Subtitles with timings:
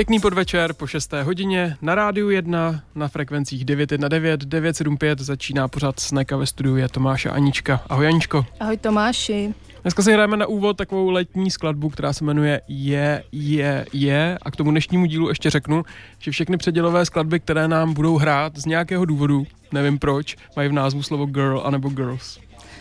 [0.00, 1.12] Pěkný podvečer po 6.
[1.12, 7.26] hodině na rádiu 1 na frekvencích 919 975 začíná pořád Sneka ve studiu je Tomáš
[7.26, 7.82] a Anička.
[7.88, 8.46] Ahoj Aničko.
[8.60, 9.54] Ahoj Tomáši.
[9.82, 14.50] Dneska si hrajeme na úvod takovou letní skladbu, která se jmenuje Je, je, je a
[14.50, 15.82] k tomu dnešnímu dílu ještě řeknu,
[16.18, 20.72] že všechny předělové skladby, které nám budou hrát z nějakého důvodu, nevím proč, mají v
[20.72, 22.38] názvu slovo girl anebo girls.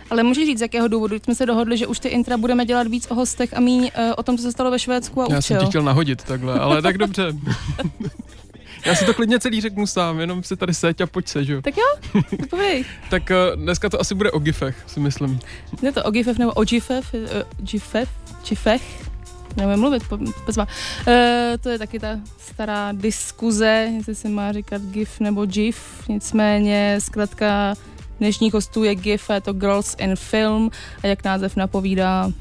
[0.10, 2.88] Ale můžeš říct, z jakého důvodu jsme se dohodli, že už ty intra budeme dělat
[2.88, 5.38] víc o hostech a míň uh, o tom, co se stalo ve Švédsku a Já
[5.38, 5.42] učil.
[5.42, 7.34] jsem ti chtěl nahodit takhle, ale tak dobře.
[8.86, 11.54] Já si to klidně celý řeknu sám, jenom si tady seď a pojď se, že
[11.54, 11.62] jo.
[11.62, 12.86] Tak jo, povědej.
[13.10, 15.40] Tak uh, dneska to asi bude o gifech, si myslím.
[15.82, 17.20] Je to o gifef nebo o gifef, uh,
[17.58, 18.10] gifef,
[18.50, 19.10] gifech,
[19.58, 20.16] nevím mluvit, po.
[20.16, 20.24] Uh,
[21.62, 27.76] to je taky ta stará diskuze, jestli se má říkat gif nebo gif, nicméně zkrátka
[28.20, 30.72] dnešních hostů je GIF, je to Girls in Film
[31.04, 32.32] a jak název napovídá,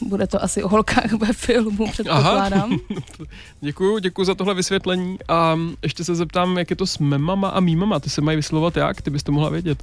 [0.00, 2.78] bude to asi o holkách ve filmu, předpokládám.
[3.60, 7.60] děkuju, děkuju za tohle vysvětlení a ještě se zeptám, jak je to s memama a
[7.60, 9.82] mýmama, ty se mají vyslovovat jak, ty bys to mohla vědět.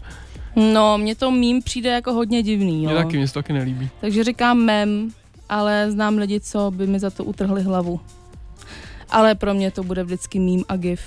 [0.56, 2.90] No, mně to mím přijde jako hodně divný, jo.
[2.90, 3.90] Mně taky, mě to taky nelíbí.
[4.02, 5.12] Takže říkám mem,
[5.50, 8.00] ale znám lidi, co by mi za to utrhli hlavu.
[9.10, 11.02] Ale pro mě to bude vždycky mím a gif.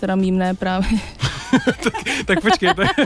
[0.00, 0.88] Teda mím ne právě.
[1.82, 1.94] tak,
[2.26, 2.96] tak počkej, tak,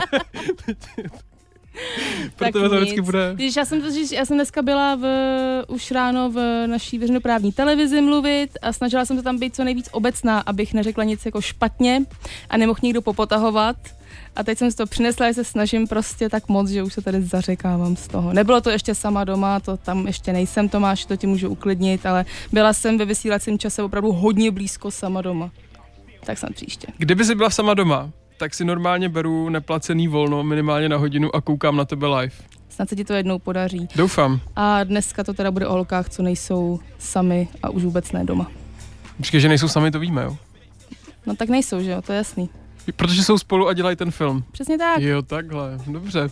[2.35, 3.31] pro Tak to vždycky bude...
[3.33, 3.81] Když já jsem,
[4.11, 5.05] já jsem dneska byla v,
[5.67, 9.89] už ráno v naší veřejnoprávní televizi mluvit a snažila jsem se tam být co nejvíc
[9.91, 12.01] obecná, abych neřekla nic jako špatně
[12.49, 13.75] a nemohl někdo popotahovat.
[14.35, 17.01] A teď jsem si to přinesla, že se snažím prostě tak moc, že už se
[17.01, 18.33] tady zařekávám z toho.
[18.33, 22.25] Nebylo to ještě sama doma, to tam ještě nejsem, Tomáš, to ti můžu uklidnit, ale
[22.51, 25.51] byla jsem ve vysílacím čase opravdu hodně blízko sama doma.
[26.25, 26.87] Tak snad příště.
[26.97, 28.11] Kdyby jsi byla sama doma,
[28.41, 32.35] tak si normálně beru neplacený volno minimálně na hodinu a koukám na tebe live.
[32.69, 33.87] Snad se ti to jednou podaří.
[33.95, 34.39] Doufám.
[34.55, 38.51] A dneska to teda bude o holkách, co nejsou sami a už vůbec ne doma.
[39.17, 40.37] Počkej, že nejsou sami, to víme, jo?
[41.25, 42.49] No tak nejsou, že jo, to je jasný.
[42.95, 44.43] Protože jsou spolu a dělají ten film.
[44.51, 45.01] Přesně tak.
[45.01, 46.29] Jo, takhle, dobře.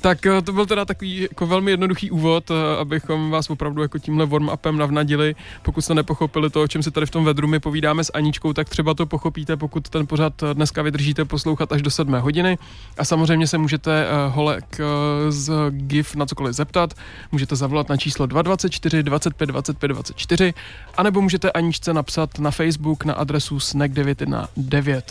[0.00, 3.98] Tak eh, to byl teda takový jako velmi jednoduchý úvod, eh, abychom vás opravdu jako
[3.98, 5.34] tímhle warm-upem navnadili.
[5.62, 8.52] Pokud jste nepochopili to, o čem si tady v tom vedru my povídáme s Aničkou,
[8.52, 12.58] tak třeba to pochopíte, pokud ten pořad eh, dneska vydržíte poslouchat až do sedmé hodiny.
[12.98, 14.80] A samozřejmě se můžete holek
[15.28, 16.94] z GIF na cokoliv zeptat.
[17.32, 20.54] Můžete zavolat na číslo 224 25 25 24,
[20.96, 25.02] anebo můžete Aničce napsat na Facebook na adresu snack919.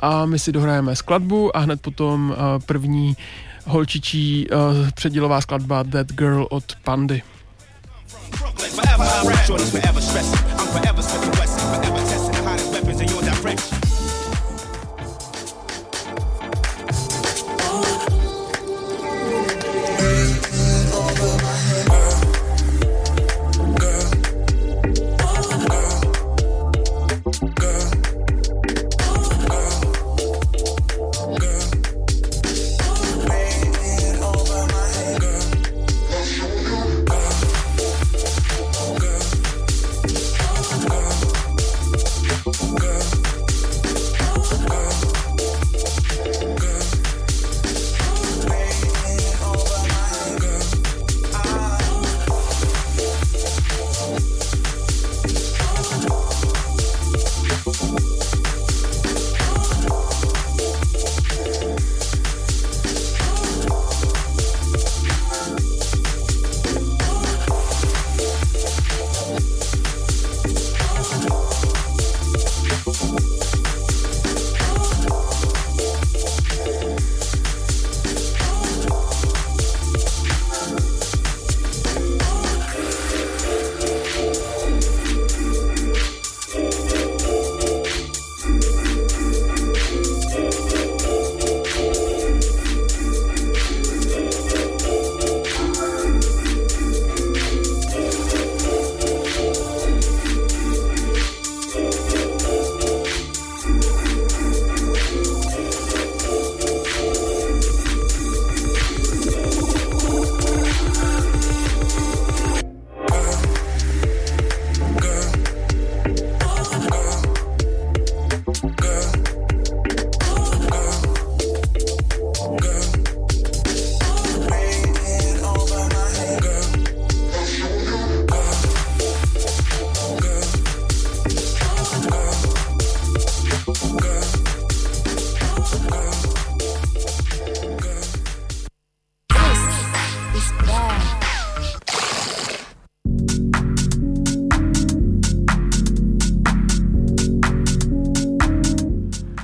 [0.00, 3.16] A my si dohrajeme skladbu a hned potom uh, první
[3.66, 7.22] holčičí uh, předělová skladba That Girl od Pandy.
[8.70, 9.44] Forever I rap.
[9.44, 10.40] Shorty's forever stressing.
[10.50, 13.89] I'm forever and Wesson, forever testing the hottest weapons in your direction.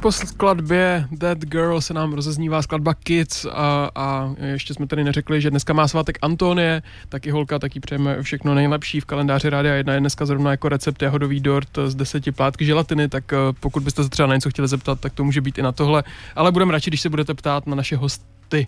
[0.07, 5.41] Po skladbě That Girl se nám rozeznívá skladba Kids a, a ještě jsme tady neřekli,
[5.41, 9.95] že dneska má svátek Antonie, taky holka, taky přejeme všechno nejlepší v kalendáři Rádia 1
[9.95, 14.03] je dneska zrovna jako recept jahodový dort z deseti plátky želatiny, tak eh, pokud byste
[14.05, 16.05] se třeba na něco chtěli zeptat, tak to může být i na tohle,
[16.37, 18.67] ale budeme radši, když se budete ptát na naše hosty.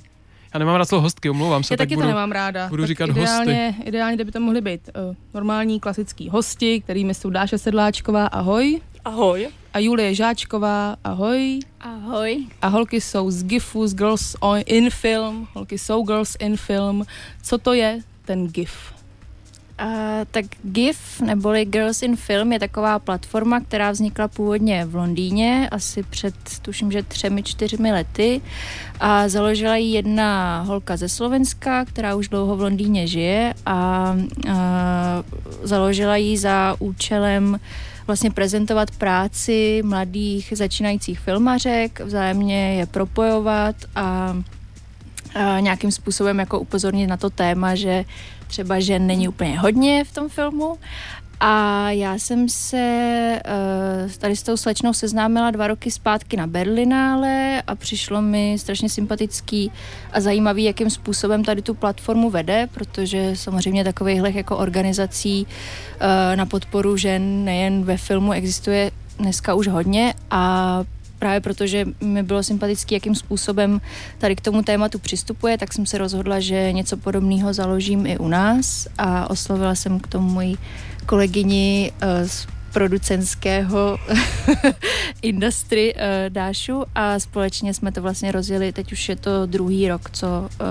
[0.54, 1.74] Já nemám rád slovo hostky, omlouvám se.
[1.74, 2.68] Já tak taky budu, to nemám ráda.
[2.68, 3.88] budu tak říkat ideálně, hosty.
[3.88, 8.80] Ideálně, kdyby to mohly být uh, normální, klasický hosti, kterými jsou Dáša Sedláčková, ahoj.
[9.08, 9.48] Ahoj.
[9.72, 11.64] A Julie Žáčková, ahoj.
[11.80, 12.46] Ahoj.
[12.62, 15.48] A holky jsou z GIFu, z Girls on, in Film.
[15.54, 17.04] Holky jsou Girls in Film.
[17.42, 18.72] Co to je ten GIF?
[19.82, 19.88] Uh,
[20.30, 26.02] tak GIF, neboli Girls in Film, je taková platforma, která vznikla původně v Londýně, asi
[26.02, 28.40] před, tuším, že třemi, čtyřmi lety.
[29.00, 34.12] A založila ji jedna holka ze Slovenska, která už dlouho v Londýně žije a
[34.46, 34.52] uh,
[35.62, 37.60] založila ji za účelem
[38.08, 44.36] vlastně prezentovat práci mladých začínajících filmařek, vzájemně je propojovat a
[45.34, 48.04] a nějakým způsobem jako upozornit na to téma, že
[48.46, 50.78] třeba žen není úplně hodně v tom filmu.
[51.40, 53.40] A já jsem se
[54.04, 58.88] uh, tady s tou slečnou seznámila dva roky zpátky na Berlinále a přišlo mi strašně
[58.88, 59.72] sympatický
[60.12, 66.46] a zajímavý, jakým způsobem tady tu platformu vede, protože samozřejmě takových jako organizací uh, na
[66.46, 70.82] podporu žen nejen ve filmu existuje dneska už hodně a
[71.18, 73.80] právě protože mi bylo sympatický, jakým způsobem
[74.18, 78.28] tady k tomu tématu přistupuje, tak jsem se rozhodla, že něco podobného založím i u
[78.28, 80.56] nás a oslovila jsem k tomu moji
[81.08, 83.98] kolegyni uh, z producenského
[85.22, 90.10] industry uh, Dášu a společně jsme to vlastně rozjeli, teď už je to druhý rok,
[90.10, 90.66] co uh,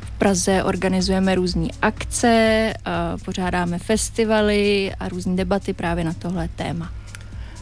[0.00, 2.72] v Praze organizujeme různé akce,
[3.24, 6.90] pořádáme festivaly a různé debaty právě na tohle téma.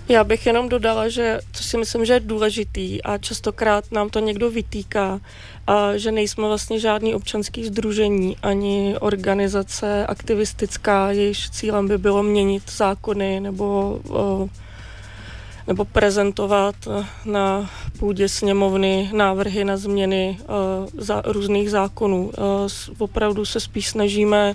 [0.09, 4.21] Já bych jenom dodala, že to si myslím, že je důležitý a častokrát nám to
[4.21, 5.21] někdo vytýká,
[5.67, 12.63] a že nejsme vlastně žádný občanský združení ani organizace aktivistická, jejíž cílem by bylo měnit
[12.71, 14.01] zákony nebo,
[15.67, 16.75] nebo prezentovat
[17.25, 20.39] na půdě sněmovny návrhy na změny
[20.99, 22.33] za různých zákonů.
[22.99, 24.55] Opravdu se spíš snažíme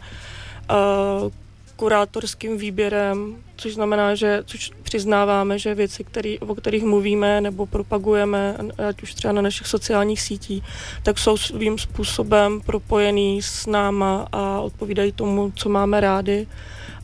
[1.75, 8.57] kurátorským výběrem, což znamená, že což přiznáváme, že věci, který, o kterých mluvíme nebo propagujeme,
[8.89, 10.63] ať už třeba na našich sociálních sítích,
[11.03, 16.47] tak jsou svým způsobem propojený s náma a odpovídají tomu, co máme rádi.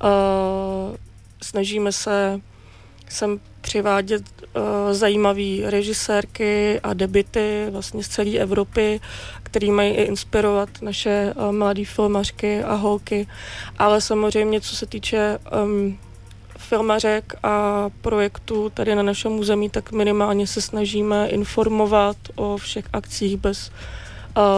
[0.03, 0.95] Uh,
[1.41, 2.41] snažíme se
[3.09, 4.61] sem přivádět uh,
[4.91, 8.99] zajímavé režisérky a debity vlastně z celé Evropy,
[9.43, 13.27] který mají i inspirovat naše uh, mladé filmařky a holky.
[13.77, 15.97] Ale samozřejmě, co se týče um,
[16.65, 23.37] filmařek a projektů tady na našem území, tak minimálně se snažíme informovat o všech akcích
[23.37, 23.71] bez,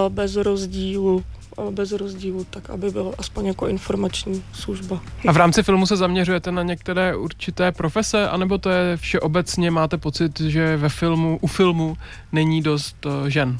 [0.09, 1.23] bez rozdílu
[1.71, 5.01] bez rozdílu, tak aby bylo aspoň jako informační služba.
[5.27, 9.97] A v rámci filmu se zaměřujete na některé určité profese, anebo to je všeobecně, máte
[9.97, 11.97] pocit, že ve filmu, u filmu
[12.31, 13.57] není dost uh, žen?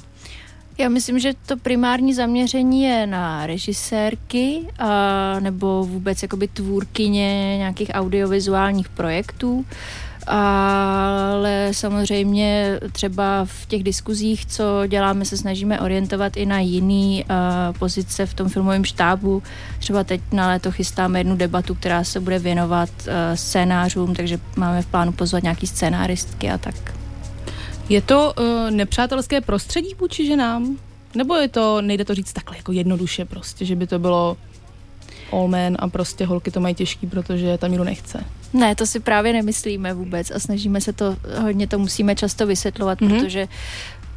[0.77, 7.91] Já myslím, že to primární zaměření je na režisérky a, nebo vůbec jakoby tvůrkyně nějakých
[7.93, 9.65] audiovizuálních projektů
[10.27, 17.77] ale samozřejmě třeba v těch diskuzích, co děláme, se snažíme orientovat i na jiný uh,
[17.77, 19.43] pozice v tom filmovém štábu.
[19.79, 24.81] Třeba teď na léto chystáme jednu debatu, která se bude věnovat uh, scénářům, takže máme
[24.81, 26.96] v plánu pozvat nějaký scénáristky a tak.
[27.89, 30.77] Je to uh, nepřátelské prostředí vůči ženám?
[31.15, 34.37] Nebo je to, nejde to říct takhle jako jednoduše prostě, že by to bylo
[35.31, 38.23] all men a prostě holky to mají těžký, protože tam nikdo nechce?
[38.53, 42.99] Ne, to si právě nemyslíme vůbec a snažíme se to, hodně to musíme často vysvětlovat,
[42.99, 43.19] mm-hmm.
[43.19, 43.47] protože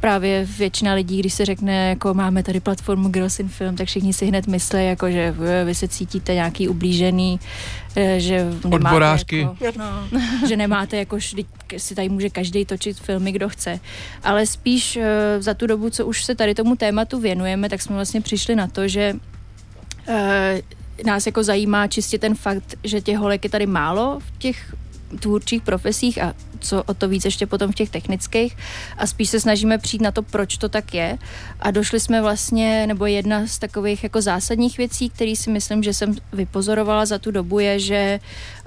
[0.01, 4.13] právě většina lidí, když se řekne, jako máme tady platformu Girls in Film, tak všichni
[4.13, 7.39] si hned myslí, jako, že vy se cítíte nějaký ublížený,
[7.95, 9.47] eh, že nemáte, Odborářky.
[9.61, 11.17] Jako, no, že nemáte, jako
[11.77, 13.79] si tady může každý točit filmy, kdo chce.
[14.23, 17.95] Ale spíš eh, za tu dobu, co už se tady tomu tématu věnujeme, tak jsme
[17.95, 19.13] vlastně přišli na to, že
[20.07, 20.61] eh,
[21.05, 24.75] nás jako zajímá čistě ten fakt, že těch holek je tady málo v těch
[25.19, 28.57] tvůrčích profesích a co o to víc ještě potom v těch technických
[28.97, 31.17] a spíš se snažíme přijít na to, proč to tak je
[31.59, 35.93] a došli jsme vlastně, nebo jedna z takových jako zásadních věcí, který si myslím, že
[35.93, 38.19] jsem vypozorovala za tu dobu je, že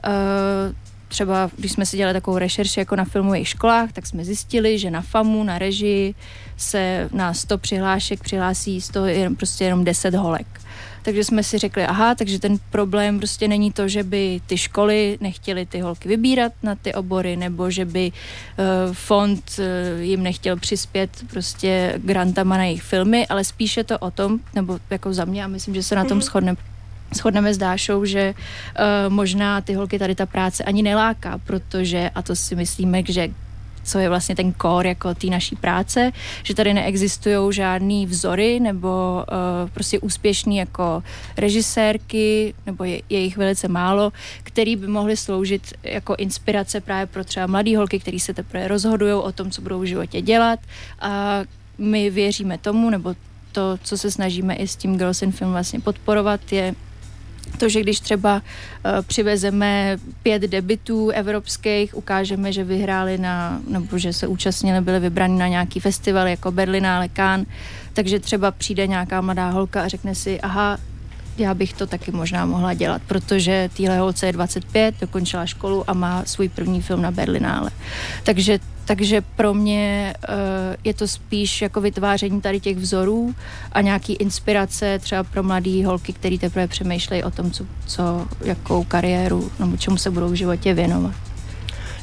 [0.07, 0.75] uh,
[1.09, 4.91] třeba, když jsme si dělali takovou rešerši jako na filmových školách, tak jsme zjistili, že
[4.91, 6.15] na FAMu, na režii
[6.57, 10.64] se na 100 přihlášek přihlásí 100, jenom, prostě jenom 10 holek.
[11.05, 15.19] Takže jsme si řekli, aha, takže ten problém prostě není to, že by ty školy
[15.21, 19.65] nechtěly ty holky vybírat na ty obory, nebo že by uh, fond uh,
[20.03, 25.13] jim nechtěl přispět prostě grantama na jejich filmy, ale spíše to o tom, nebo jako
[25.15, 26.23] za mě, a myslím, že se na tom Mhm.
[26.23, 26.57] shodneme,
[27.17, 32.23] shodneme s Dášou, že uh, možná ty holky tady ta práce ani neláká, protože, a
[32.23, 33.29] to si myslíme, že
[33.85, 36.13] co je vlastně ten core jako té naší práce,
[36.43, 41.03] že tady neexistují žádný vzory nebo uh, prostě úspěšný jako
[41.37, 44.13] režisérky, nebo je, je jich velice málo,
[44.43, 49.13] který by mohly sloužit jako inspirace právě pro třeba mladý holky, který se teprve rozhodují
[49.13, 50.61] o tom, co budou v životě dělat.
[51.01, 51.41] A
[51.79, 53.15] my věříme tomu, nebo
[53.53, 56.75] to, co se snažíme i s tím Girls in Film vlastně podporovat, je
[57.57, 64.13] to, že když třeba uh, přivezeme pět debitů evropských, ukážeme, že vyhráli na, nebo že
[64.13, 67.49] se účastnili, byli vybraní na nějaký festival jako Berlinále, Cannes,
[67.93, 70.79] takže třeba přijde nějaká mladá holka a řekne si, aha,
[71.39, 75.95] já bych to taky možná mohla dělat, protože týhle holce je 25, dokončila školu a
[75.95, 77.71] má svůj první film na Berlinále.
[78.23, 80.35] Takže, takže pro mě uh,
[80.85, 83.35] je to spíš jako vytváření tady těch vzorů
[83.73, 88.85] a nějaký inspirace třeba pro mladé holky, které teprve přemýšlejí o tom, co, co, jakou
[88.85, 91.15] kariéru nebo čemu se budou v životě věnovat.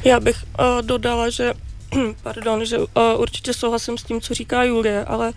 [0.04, 1.52] Já bych uh, dodala, že
[2.22, 2.84] pardon, že uh,
[3.18, 5.32] určitě souhlasím s tím, co říká Julie, ale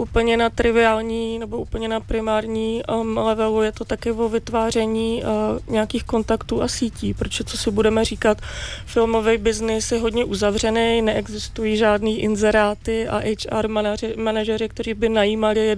[0.00, 5.72] úplně na triviální nebo úplně na primární um, levelu je to taky o vytváření uh,
[5.72, 8.38] nějakých kontaktů a sítí, protože co si budeme říkat,
[8.86, 13.68] filmový biznis je hodně uzavřený, neexistují žádný inzeráty a HR
[14.16, 15.76] manažeři, kteří by najímali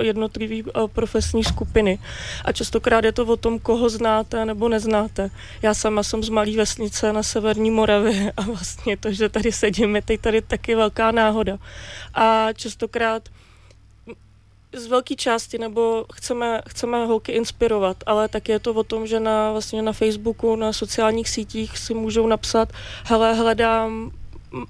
[0.00, 1.98] jednotlivý uh, profesní skupiny.
[2.44, 5.30] A častokrát je to o tom, koho znáte nebo neznáte.
[5.62, 9.96] Já sama jsem z malé vesnice na severní Moravě a vlastně to, že tady sedím,
[9.96, 11.58] je teď tady taky velká náhoda.
[12.14, 13.22] A častokrát
[14.74, 19.20] z velké části, nebo chceme, chceme holky inspirovat, ale tak je to o tom, že
[19.20, 22.68] na, vlastně na Facebooku, na sociálních sítích si můžou napsat,
[23.04, 24.10] hele, hledám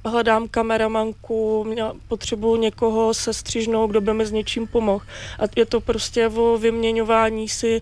[0.05, 1.67] hledám kameramanku,
[2.09, 5.05] potřebuju někoho se střižnou, kdo by mi s něčím pomohl.
[5.39, 7.81] A je to prostě o vyměňování si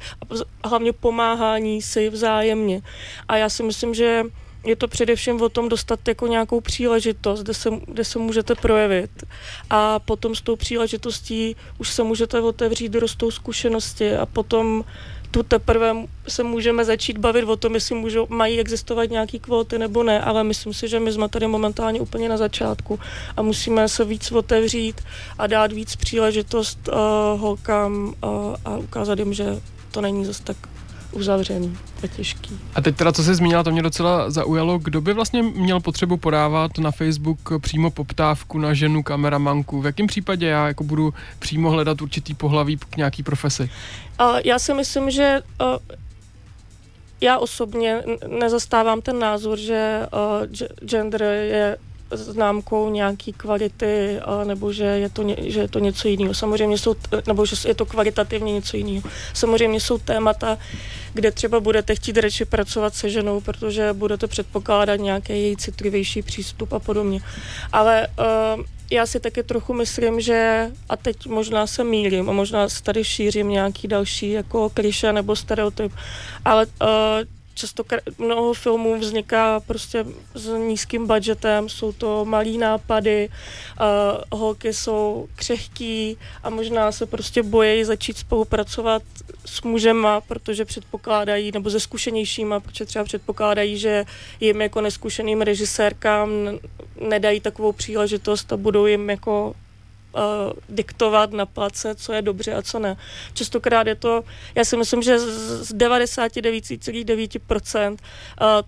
[0.65, 2.83] a hlavně pomáhání si vzájemně.
[3.29, 4.23] A já si myslím, že
[4.65, 9.11] je to především o tom dostat jako nějakou příležitost, kde se, kde se můžete projevit.
[9.71, 14.85] A potom s tou příležitostí už se můžete otevřít, rostou zkušenosti a potom
[15.31, 15.97] tu teprve
[16.29, 20.45] se můžeme začít bavit o tom, jestli můžou, mají existovat nějaký kvóty nebo ne, ale
[20.45, 23.01] myslím si, že my jsme tady momentálně úplně na začátku
[23.37, 25.01] a musíme se víc otevřít
[25.39, 30.57] a dát víc příležitost uh, holkám uh, a ukázat jim, že to není zase tak
[31.13, 32.59] uzavřený a těžký.
[32.75, 34.79] A teď teda, co jsi zmínila, to mě docela zaujalo.
[34.79, 39.81] Kdo by vlastně měl potřebu podávat na Facebook přímo poptávku na ženu kameramanku?
[39.81, 43.71] V jakém případě já jako budu přímo hledat určitý pohlaví k nějaký profesi?
[44.19, 45.67] A já si myslím, že uh,
[47.21, 48.03] já osobně
[48.41, 51.77] nezastávám ten názor, že uh, ge- gender je
[52.13, 56.35] známkou nějaký kvality, nebo že je, to ně, že je to něco jiného.
[56.35, 56.95] Samozřejmě jsou,
[57.27, 59.09] nebo že je to kvalitativně něco jiného.
[59.35, 60.59] Samozřejmě jsou témata,
[61.15, 66.73] kde třeba budete chtít radši pracovat se ženou, protože budete předpokládat nějaký její citlivější přístup
[66.73, 67.21] a podobně.
[67.73, 72.67] Ale uh, já si taky trochu myslím, že, a teď možná se mýlím a možná
[72.83, 75.93] tady šířím nějaký další jako kliše nebo stereotyp,
[76.45, 76.89] ale uh,
[77.55, 77.85] často
[78.19, 80.05] mnoho filmů vzniká prostě
[80.35, 87.43] s nízkým budgetem, jsou to malý nápady, uh, holky jsou křehký a možná se prostě
[87.43, 89.03] bojí začít spolupracovat
[89.45, 94.05] s mužema, protože předpokládají, nebo se zkušenějšíma, protože třeba předpokládají, že
[94.41, 96.31] jim jako neskušeným režisérkám
[97.01, 99.55] nedají takovou příležitost a budou jim jako
[100.15, 100.21] uh,
[100.69, 102.97] diktovat na place, co je dobře a co ne.
[103.35, 107.97] Častokrát je to, já si myslím, že z z 99,9% uh,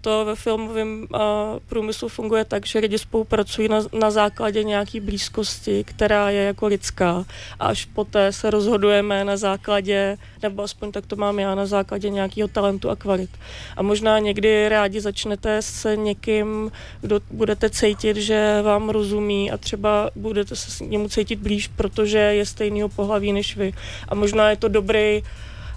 [0.00, 1.20] to ve filmovém uh,
[1.68, 7.24] průmyslu funguje tak, že lidi spolupracují na, na základě nějaký blízkosti, která je jako lidská
[7.60, 12.10] a až poté se rozhodujeme na základě, nebo aspoň tak to mám já, na základě
[12.10, 13.30] nějakého talentu a kvalit.
[13.76, 20.10] A možná někdy rádi začnete se někým, kdo budete cítit, že vám rozumí a třeba
[20.16, 23.72] budete se s němu cítit blíž, protože je stejného pohlaví než vy.
[24.08, 25.22] A možná je to dobrý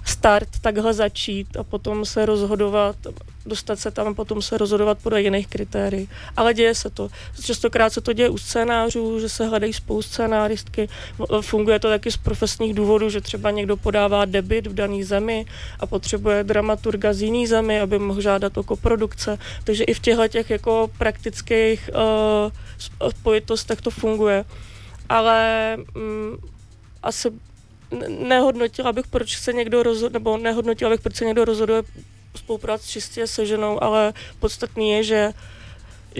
[0.04, 2.96] start takhle začít a potom se rozhodovat
[3.48, 6.08] dostat se tam a potom se rozhodovat podle jiných kritérií.
[6.36, 7.08] Ale děje se to.
[7.44, 10.88] Častokrát se to děje u scénářů, že se hledají spolu scénáristky.
[11.40, 15.46] Funguje to taky z profesních důvodů, že třeba někdo podává debit v dané zemi
[15.80, 19.38] a potřebuje dramaturga z jiné zemi, aby mohl žádat o koprodukce.
[19.64, 24.44] Takže i v těchto těch jako praktických uh, spojitostech to funguje.
[25.08, 26.38] Ale um,
[27.02, 27.30] asi
[28.08, 31.82] nehodnotila bych, proč se někdo rozhoduje, nebo nehodnotila bych, proč se někdo rozhoduje
[32.36, 35.32] spolupráci čistě se ženou, ale podstatný je, že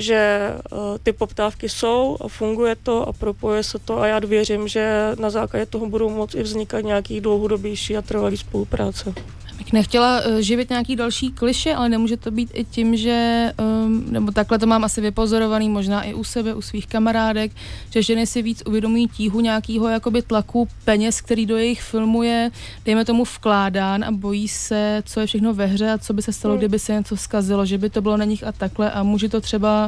[0.01, 4.69] že uh, ty poptávky jsou a funguje to a propoje se to a já věřím,
[4.69, 9.15] že na základě toho budou moci i vznikat nějaký dlouhodobější a trvalý spolupráce
[9.59, 13.53] bych nechtěla uh, živit nějaký další kliše, ale nemůže to být i tím, že,
[13.85, 17.53] um, nebo takhle to mám asi vypozorovaný, možná i u sebe, u svých kamarádek,
[17.91, 22.51] že ženy si víc uvědomují tíhu nějakého jakoby tlaku peněz, který do jejich filmu je,
[22.85, 26.33] dejme tomu, vkládán a bojí se, co je všechno ve hře a co by se
[26.33, 26.59] stalo, hmm.
[26.59, 29.41] kdyby se něco zkazilo, že by to bylo na nich a takhle a může to
[29.41, 29.88] třeba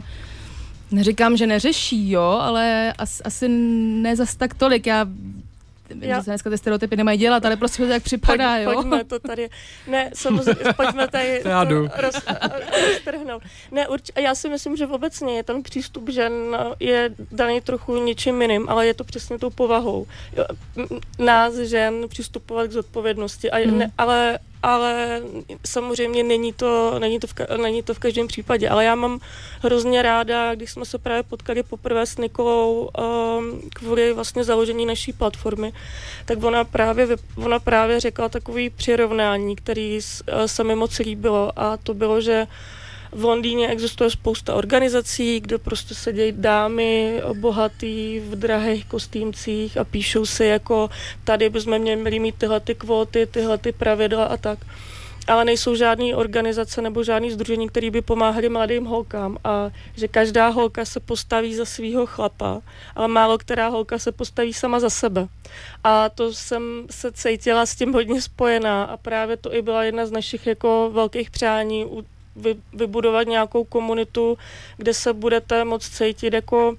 [0.91, 4.87] Neříkám, že neřeší, jo, ale as, asi ne zas tak tolik.
[4.87, 5.07] Já
[5.91, 8.73] Vím, že se dneska ty stereotypy nemají dělat, ale prostě to tak připadá, Pojď, jo.
[8.75, 9.49] Pojďme to tady,
[9.87, 11.89] ne, samozřejmě, pojďme tady já jdu.
[11.97, 12.15] roz,
[12.89, 13.43] roztrhnout.
[13.71, 16.33] Ne, urč, já si myslím, že obecně je ten přístup žen
[16.81, 20.07] je daný trochu něčím jiným, ale je to přesně tou povahou.
[20.37, 20.45] Jo,
[21.19, 23.79] nás žen přistupovat k zodpovědnosti, a, hmm.
[23.79, 25.23] ne, ale ale
[25.67, 28.69] samozřejmě není to, není, to v, není to v každém případě.
[28.69, 29.21] Ale já mám
[29.63, 35.13] hrozně ráda, když jsme se právě potkali poprvé s Nikolou um, kvůli vlastně založení naší
[35.13, 35.73] platformy,
[36.25, 41.77] tak ona právě, ona právě řekla takový přirovnání, který uh, se mi moc líbilo a
[41.77, 42.47] to bylo, že
[43.13, 50.27] v Londýně existuje spousta organizací, kde prostě sedějí dámy bohatý v drahých kostýmcích a píšou
[50.27, 50.91] si jako
[51.25, 54.59] tady bychom měli mít tyhle ty kvóty, tyhle ty pravidla a tak
[55.27, 60.49] ale nejsou žádné organizace nebo žádné združení, které by pomáhali mladým holkám a že každá
[60.49, 62.61] holka se postaví za svého chlapa,
[62.95, 65.29] ale málo která holka se postaví sama za sebe.
[65.85, 70.07] A to jsem se cítila s tím hodně spojená a právě to i byla jedna
[70.07, 71.85] z našich jako velkých přání
[72.41, 74.39] vy, vybudovat nějakou komunitu,
[74.77, 76.77] kde se budete moc cítit jako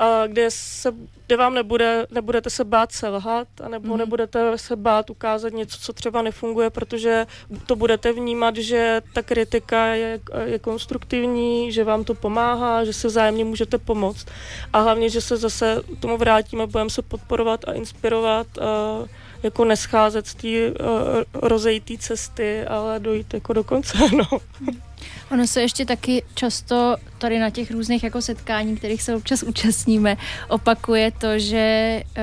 [0.00, 0.92] a kde, se,
[1.26, 3.98] kde vám nebude, nebudete se bát selhat, nebo mm.
[3.98, 7.26] nebudete se bát ukázat něco, co třeba nefunguje, protože
[7.66, 13.08] to budete vnímat, že ta kritika je, je konstruktivní, že vám to pomáhá, že se
[13.08, 14.26] vzájemně můžete pomoct.
[14.72, 18.46] A hlavně, že se zase tomu vrátíme, budeme se podporovat a inspirovat.
[18.58, 19.08] Uh,
[19.42, 20.86] jako nescházet z té uh,
[21.34, 24.38] rozejité cesty, ale dojít jako do konce, no.
[25.30, 30.16] Ono se ještě taky často tady na těch různých jako setkání, kterých se občas účastníme,
[30.48, 32.22] opakuje to, že, uh,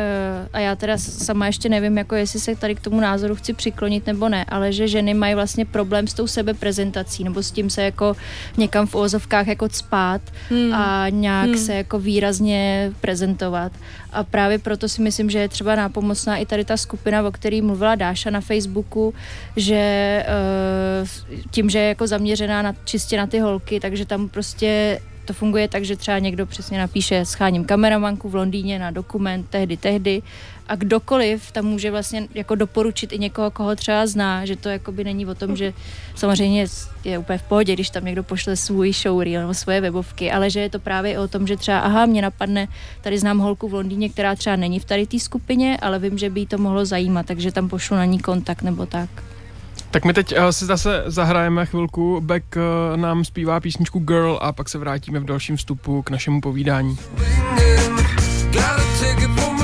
[0.53, 4.07] a já teda sama ještě nevím, jako jestli se tady k tomu názoru chci přiklonit
[4.07, 7.81] nebo ne, ale že ženy mají vlastně problém s tou sebeprezentací, nebo s tím se
[7.81, 8.15] jako
[8.57, 10.73] někam v ózovkách jako spát hmm.
[10.73, 11.57] a nějak hmm.
[11.57, 13.71] se jako výrazně prezentovat.
[14.11, 17.61] A právě proto si myslím, že je třeba nápomocná i tady ta skupina, o které
[17.61, 19.13] mluvila Dáša na Facebooku,
[19.55, 24.99] že uh, tím, že je jako zaměřená na, čistě na ty holky, takže tam prostě
[25.27, 29.77] to funguje tak, že třeba někdo přesně napíše scháním kameramanku v Londýně na dokument tehdy,
[29.77, 30.21] tehdy
[30.67, 35.03] a kdokoliv tam může vlastně jako doporučit i někoho, koho třeba zná, že to jakoby
[35.03, 35.73] není o tom, že
[36.15, 36.65] samozřejmě
[37.03, 40.59] je úplně v pohodě, když tam někdo pošle svůj showreel nebo svoje webovky, ale že
[40.59, 42.67] je to právě o tom, že třeba aha, mě napadne,
[43.01, 46.29] tady znám holku v Londýně, která třeba není v tady té skupině, ale vím, že
[46.29, 49.09] by jí to mohlo zajímat, takže tam pošlu na ní kontakt nebo tak.
[49.97, 52.21] Tak my teď uh, si zase zahrajeme chvilku.
[52.21, 56.41] Beck uh, nám zpívá písničku Girl a pak se vrátíme v dalším vstupu k našemu
[56.41, 56.97] povídání.
[58.51, 59.56] do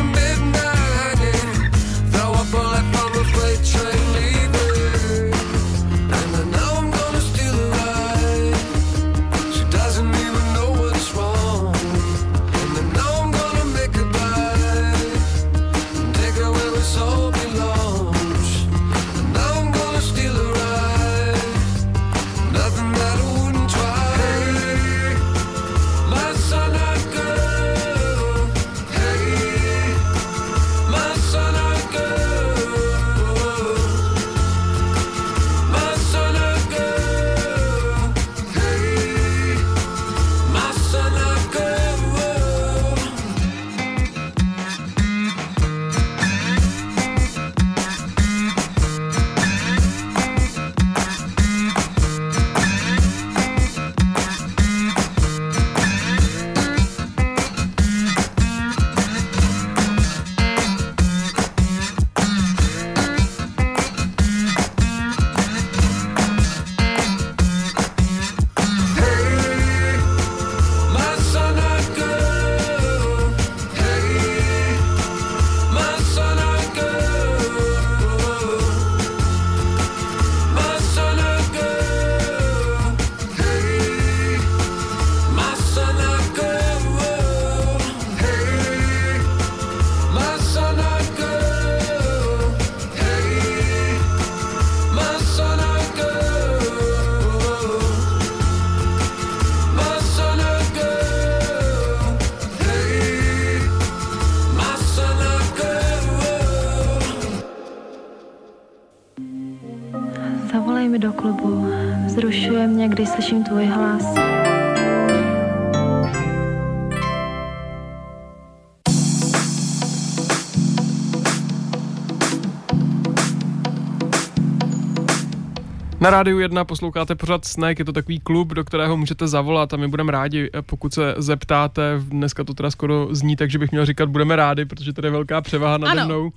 [126.03, 129.77] Na rádiu 1 posloucháte pořád Snack, je to takový klub, do kterého můžete zavolat a
[129.77, 131.81] my budeme rádi, eh, pokud se zeptáte.
[131.99, 135.41] Dneska to teda skoro zní, takže bych měl říkat budeme rádi, protože tady je velká
[135.41, 136.05] převaha nade Ano.
[136.05, 136.31] mnou.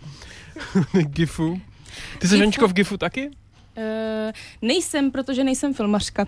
[1.02, 1.60] Gifu.
[2.18, 2.42] Ty jsi.
[2.42, 3.26] Aničko v Gifu taky?
[3.28, 6.26] Uh, nejsem, protože nejsem filmařka.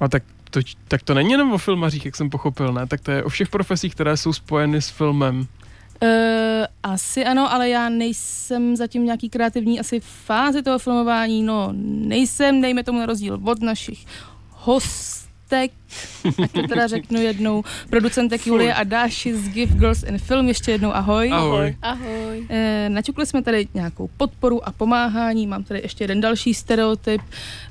[0.00, 2.86] A tak to, tak to není jenom o filmařích, jak jsem pochopil, ne?
[2.86, 5.46] Tak to je o všech profesích, které jsou spojeny s filmem.
[6.02, 6.08] Uh,
[6.82, 12.60] asi ano, ale já nejsem zatím v nějaký kreativní asi fázi toho filmování, no nejsem,
[12.60, 14.06] dejme tomu na rozdíl od našich
[14.50, 15.70] hostek,
[16.42, 20.70] ať to teda řeknu jednou, producentek Julie a Dáši z Give Girls in Film, ještě
[20.70, 21.30] jednou ahoj.
[21.32, 21.76] Ahoj.
[21.82, 22.46] Ahoj.
[22.48, 27.20] Eh, Naťukli jsme tady nějakou podporu a pomáhání, mám tady ještě jeden další stereotyp,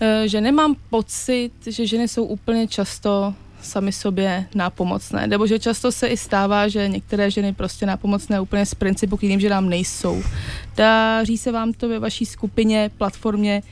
[0.01, 3.33] eh, že nemám pocit, že ženy jsou úplně často
[3.65, 8.65] sami sobě nápomocné, nebo že často se i stává, že některé ženy prostě nápomocné úplně
[8.65, 10.23] z principu k jiným ženám nejsou.
[10.75, 13.63] Daří se vám to ve vaší skupině, platformě,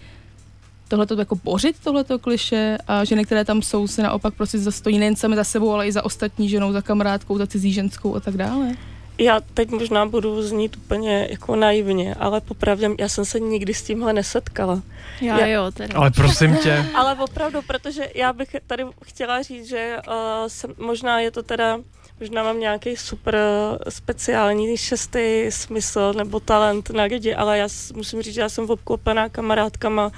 [0.87, 5.15] tohleto jako bořit, tohleto kliše a ženy, které tam jsou, se naopak prostě zastojí nejen
[5.15, 8.37] sami za sebou, ale i za ostatní ženou, za kamarádkou, za cizí ženskou a tak
[8.37, 8.75] dále.
[9.17, 13.83] Já teď možná budu znít úplně jako naivně, ale popravdě já jsem se nikdy s
[13.83, 14.81] tímhle nesetkala.
[15.21, 15.97] Já Já- jo, teda.
[15.99, 16.85] Ale prosím tě.
[16.95, 20.13] Ale opravdu, protože já bych tady chtěla říct, že uh,
[20.47, 21.79] jsem, možná je to teda,
[22.19, 28.21] možná mám nějaký super eh, speciální šestý smysl nebo talent na lidi, ale já musím
[28.21, 30.11] říct, že já jsem obklopená kamarádkama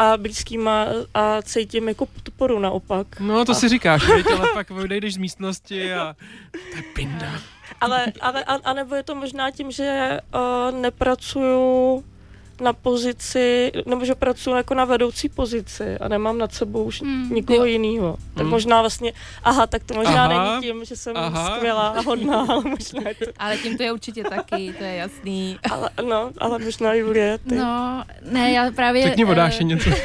[0.00, 3.20] a blízkýma a cítím jako podporu naopak.
[3.20, 6.16] No to a, si říkáš, viď, ale pak odejdeš z místnosti a
[6.70, 7.32] to je pinda.
[7.80, 12.04] Ale, ale a, a nebo je to možná tím, že uh, nepracuju
[12.60, 17.34] na pozici, nebo že pracuji jako na vedoucí pozici a nemám nad sebou už Hmm,
[17.34, 17.64] nikoho jo.
[17.64, 18.16] jiného.
[18.34, 18.50] Tak Hmm.
[18.50, 19.12] možná vlastně,
[19.44, 21.56] aha, tak to možná Aha, není tím, že jsem aha.
[21.56, 24.94] skvělá a hodná, ale možná je to, Ale tím to je určitě taky, to je
[24.94, 25.58] jasný.
[25.70, 27.54] ale, no, ale možná Julie, ty.
[27.54, 29.02] No, ne, já právě...
[29.08, 29.90] Řekni o eh, Dáši něco.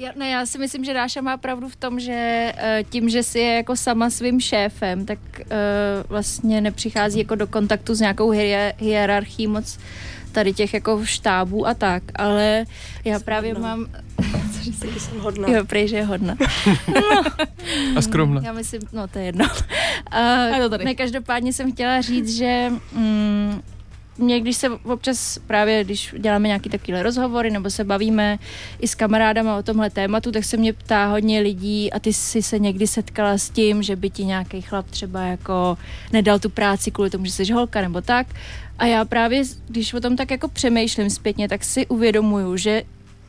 [0.00, 2.12] Já, ne, já si myslím, že Dáša má pravdu v tom, že
[2.56, 5.46] eh, tím, že si je jako sama svým šéfem, tak eh,
[6.08, 9.78] vlastně nepřichází jako do kontaktu s nějakou hier- hierarchií moc
[10.32, 12.64] tady těch jako štábů a tak, ale
[13.04, 13.68] já Jsem právě hodná.
[13.76, 13.86] mám...
[14.58, 15.00] Cože jsi?
[15.00, 15.48] Jsem hodná.
[15.48, 16.36] Jo, prej, že je hodna.
[17.96, 18.40] A skromná.
[18.44, 19.44] Já myslím, no to je jedno.
[20.10, 20.18] A
[20.58, 20.84] to Uh, tady.
[20.84, 23.62] ne, každopádně jsem chtěla říct, že mm,
[24.18, 28.38] mě, když se občas právě, když děláme nějaký takovýhle rozhovory nebo se bavíme
[28.80, 32.42] i s kamarádama o tomhle tématu, tak se mě ptá hodně lidí a ty jsi
[32.42, 35.78] se někdy setkala s tím, že by ti nějaký chlap třeba jako
[36.12, 38.26] nedal tu práci kvůli tomu, že jsi holka nebo tak.
[38.78, 42.82] A já právě, když o tom tak jako přemýšlím zpětně, tak si uvědomuju, že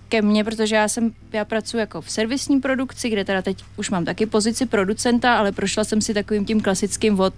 [0.09, 3.89] ke mně, protože já jsem, já pracuji jako v servisní produkci, kde teda teď už
[3.89, 7.33] mám taky pozici producenta, ale prošla jsem si takovým tím klasickým od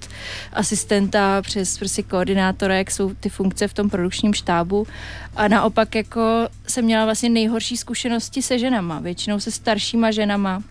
[0.53, 4.87] asistenta přes prostě koordinátora, jak jsou ty funkce v tom produkčním štábu.
[5.35, 6.21] A naopak jako
[6.67, 10.63] jsem měla vlastně nejhorší zkušenosti se ženama, většinou se staršíma ženama.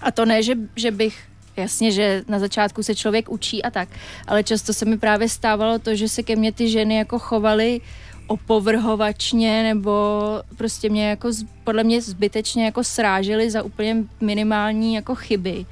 [0.00, 3.88] A to ne, že, že bych Jasně, že na začátku se člověk učí a tak,
[4.26, 7.80] ale často se mi právě stávalo to, že se ke mně ty ženy jako chovaly
[8.28, 10.22] opovrhovačně nebo
[10.56, 11.30] prostě mě jako
[11.64, 15.66] podle mě zbytečně jako srážely za úplně minimální jako chyby.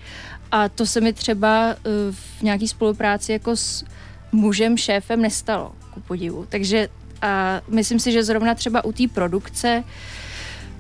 [0.53, 1.75] A to se mi třeba eh,
[2.11, 3.85] v nějaký spolupráci jako s
[4.33, 6.47] mužem, šéfem nestalo, ku podivu.
[6.49, 6.88] Takže
[7.23, 9.85] a myslím si, že zrovna třeba u té produkce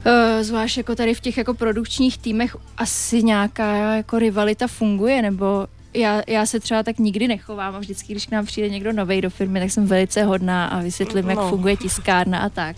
[0.06, 5.66] Uh, zvlášť jako tady v těch jako produkčních týmech asi nějaká jako rivalita funguje, nebo
[5.96, 9.20] já, já se třeba tak nikdy nechovám a vždycky, když k nám přijde někdo nový
[9.20, 11.48] do firmy, tak jsem velice hodná a vysvětlím, jak No.
[11.48, 12.76] funguje tiskárna a tak.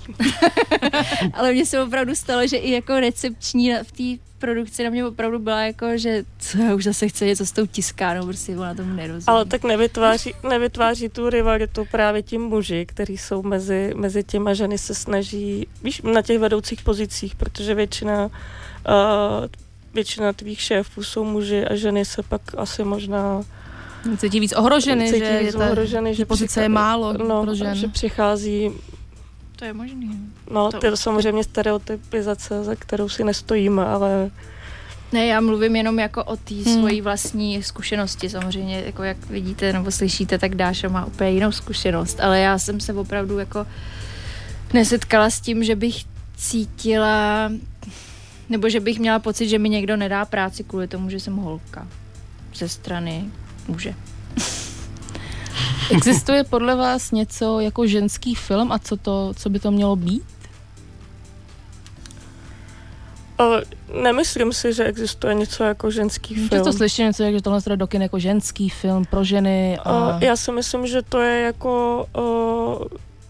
[1.35, 5.39] Ale mně se opravdu stalo, že i jako recepční v té produkci na mě opravdu
[5.39, 8.95] byla jako, že co já už zase chce něco s tou tiskárnou, prostě ona tomu
[8.95, 9.25] nerozumí.
[9.27, 14.79] Ale tak nevytváří, nevytváří tu rivalitu právě ti muži, kteří jsou mezi, mezi těma ženy
[14.79, 18.31] se snaží, víš, na těch vedoucích pozicích, protože většina uh,
[19.99, 23.43] většina tvých šéfů jsou muži a ženy se pak asi možná
[24.19, 27.43] Cítí víc ohroženy, cítí že, víc je ta, ohroženy, že pozice přichá- je málo no,
[27.45, 27.75] pro žen.
[27.75, 28.71] že přichází,
[29.57, 30.11] to je možný.
[30.51, 34.31] no, To- to je samozřejmě stereotypizace, za kterou si nestojíme, ale
[35.13, 36.79] Ne, já mluvím jenom jako o té hmm.
[36.79, 38.29] svojí vlastní zkušenosti.
[38.31, 42.21] Samozřejmě, jako jak vidíte nebo slyšíte, tak Dáša má úplně jinou zkušenost.
[42.21, 43.67] Ale já jsem se opravdu jako
[44.73, 46.05] nesetkala s tím, že bych
[46.37, 47.51] cítila,
[48.49, 51.89] nebo že bych měla pocit, že mi někdo nedá práci kvůli tomu, že jsem holka
[52.55, 53.25] ze strany
[53.69, 53.95] muže.
[55.91, 60.25] Existuje podle vás něco jako ženský film a co, to, co by to mělo být?
[63.41, 66.49] Uh, nemyslím si, že existuje něco jako ženský film.
[66.49, 69.79] Často slyším něco, že tohle je do kin jako ženský film pro ženy.
[69.79, 70.19] A...
[70.21, 72.07] Já si myslím, že to je jako,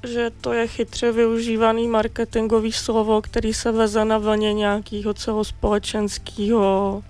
[0.02, 7.02] že to je chytře využívaný marketingový slovo, který se veze na vlně nějakého celospolečenského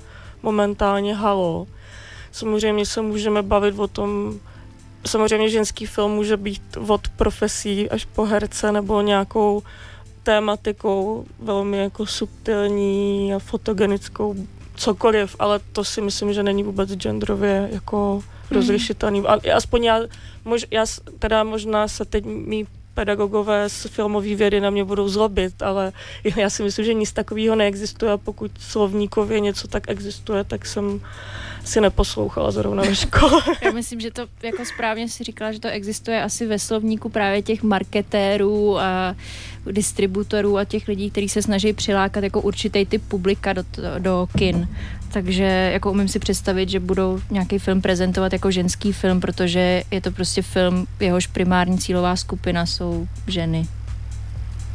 [0.43, 1.67] momentálně halo.
[2.33, 4.41] Samozřejmě se můžeme bavit o tom,
[5.07, 9.63] samozřejmě ženský film může být od profesí až po herce nebo nějakou
[10.23, 14.37] tématikou velmi jako subtilní a fotogenickou
[14.77, 18.23] cokoliv, ale to si myslím, že není vůbec genderově jako hmm.
[18.51, 19.23] rozlišitelný.
[19.27, 20.01] A aspoň já,
[20.45, 20.85] mož, já
[21.19, 22.67] teda možná se teď mý
[22.99, 25.93] pedagogové z filmové vědy na mě budou zlobit, ale
[26.37, 31.01] já si myslím, že nic takového neexistuje a pokud slovníkově něco tak existuje, tak jsem
[31.69, 33.43] si neposlouchala zrovna ve škole.
[33.63, 37.43] Já myslím, že to jako správně si říkala, že to existuje asi ve slovníku právě
[37.43, 39.17] těch marketérů a
[39.67, 43.63] distributorů a těch lidí, kteří se snaží přilákat jako určitý typ publika do,
[43.99, 44.69] do kin.
[45.13, 50.01] Takže jako umím si představit, že budou nějaký film prezentovat jako ženský film, protože je
[50.01, 53.67] to prostě film, jehož primární cílová skupina jsou ženy.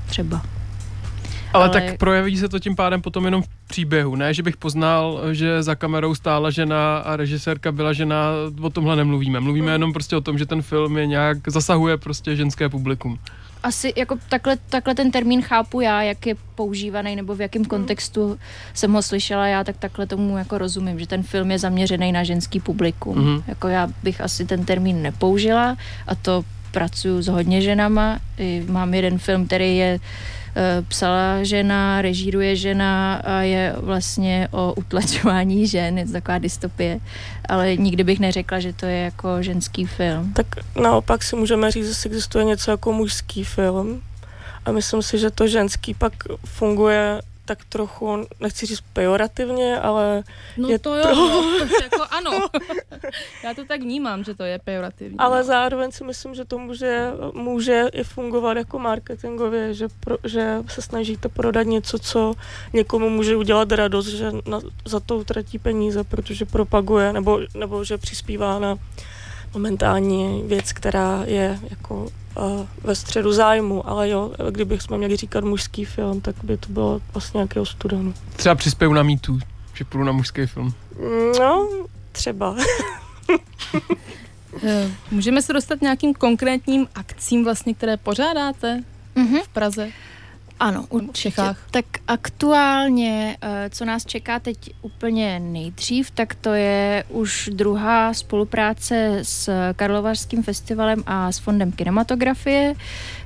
[0.06, 0.42] Třeba.
[1.54, 4.16] Ale, ale tak projeví se to tím pádem potom jenom v příběhu.
[4.16, 8.30] Ne, že bych poznal, že za kamerou stála žena a režisérka byla žena,
[8.62, 9.40] o tomhle nemluvíme.
[9.40, 9.74] Mluvíme hmm.
[9.74, 13.20] jenom prostě o tom, že ten film je nějak, zasahuje prostě ženské publikum
[13.64, 18.40] asi jako takhle, takhle ten termín chápu já, jak je používaný nebo v jakém kontextu
[18.74, 22.24] jsem ho slyšela já, tak takhle tomu jako rozumím, že ten film je zaměřený na
[22.24, 23.16] ženský publikum.
[23.16, 23.44] Mm-hmm.
[23.48, 28.20] Jako já bych asi ten termín nepoužila a to pracuju s hodně ženama.
[28.68, 30.00] Mám jeden film, který je
[30.88, 37.00] psala žena, režíruje žena a je vlastně o utlačování žen, je to taková dystopie,
[37.50, 40.34] ale nikdy bych neřekla, že to je jako ženský film.
[40.34, 40.48] Tak
[40.82, 44.02] naopak si můžeme říct, že existuje něco jako mužský film
[44.66, 46.14] a myslím si, že to ženský pak
[46.46, 50.24] funguje tak trochu, nechci říct pejorativně, ale
[50.58, 51.16] no je to jo, to...
[51.16, 52.48] No, jako ano.
[53.44, 55.18] Já to tak vnímám, že to je pejorativní.
[55.18, 55.44] Ale no.
[55.44, 60.82] zároveň si myslím, že to může, může i fungovat jako marketingově, že, pro, že se
[60.82, 62.34] snažíte prodat něco, co
[62.74, 67.98] někomu může udělat radost, že na, za to utratí peníze, protože propaguje, nebo, nebo že
[67.98, 68.78] přispívá na
[69.54, 72.08] momentální věc, která je jako
[72.84, 77.38] ve středu zájmu, ale jo, kdybychom měli říkat mužský film, tak by to bylo vlastně
[77.38, 78.14] nějakého studenu.
[78.36, 79.40] Třeba přispěju na mýtu,
[79.74, 80.74] že půjdu na mužský film.
[81.40, 81.70] No,
[82.12, 82.56] třeba.
[84.64, 88.84] Eh, můžeme se dostat nějakým konkrétním akcím vlastně, které pořádáte
[89.16, 89.44] mm-hmm.
[89.44, 89.90] v Praze?
[90.60, 91.14] Ano, určitě.
[91.22, 91.68] Čechách.
[91.72, 99.20] Tak aktuálně, eh, co nás čeká teď úplně nejdřív, tak to je už druhá spolupráce
[99.24, 102.74] s Karlovarským festivalem a s Fondem kinematografie,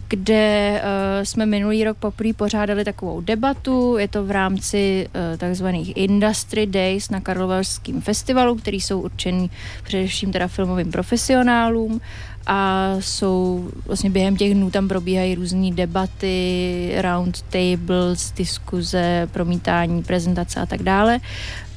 [0.07, 3.97] kde uh, jsme minulý rok poprvé pořádali takovou debatu.
[3.97, 9.49] Je to v rámci uh, takzvaných Industry Days na Karlovarském festivalu, který jsou určený
[9.83, 12.01] především teda filmovým profesionálům
[12.47, 20.59] a jsou vlastně během těch dnů tam probíhají různé debaty, round tables, diskuze, promítání, prezentace
[20.59, 21.19] a tak dále.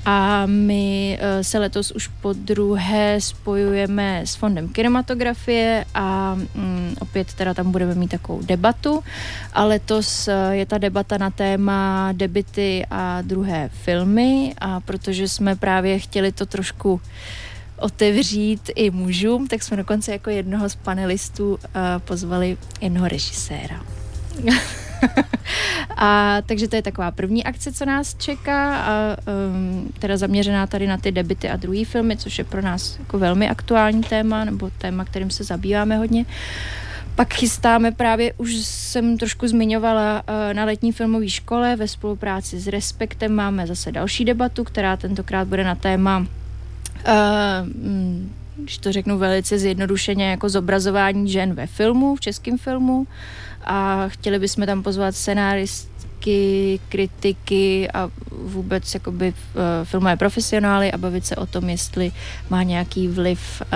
[0.05, 7.35] A my eh, se letos už po druhé spojujeme s Fondem kinematografie a mm, opět
[7.35, 9.05] teda tam budeme mít takovou debatu.
[9.53, 15.57] A letos eh, je ta debata na téma debity a druhé filmy a protože jsme
[15.57, 17.01] právě chtěli to trošku
[17.81, 21.59] otevřít i mužům, tak jsme dokonce jako jednoho z panelistů uh,
[21.99, 23.85] pozvali jednoho režiséra.
[25.97, 29.17] a takže to je taková první akce, co nás čeká a
[29.51, 33.19] um, teda zaměřená tady na ty debity a druhý filmy, což je pro nás jako
[33.19, 36.25] velmi aktuální téma, nebo téma, kterým se zabýváme hodně.
[37.15, 42.67] Pak chystáme právě, už jsem trošku zmiňovala, uh, na letní filmové škole ve spolupráci s
[42.67, 46.27] Respektem máme zase další debatu, která tentokrát bude na téma uh,
[48.62, 53.07] když to řeknu velice zjednodušeně, jako zobrazování žen ve filmu, v českém filmu.
[53.64, 61.27] A chtěli bychom tam pozvat scenáristky, kritiky a vůbec jakoby uh, filmové profesionály a bavit
[61.27, 62.12] se o tom, jestli
[62.51, 63.68] má nějaký vliv uh,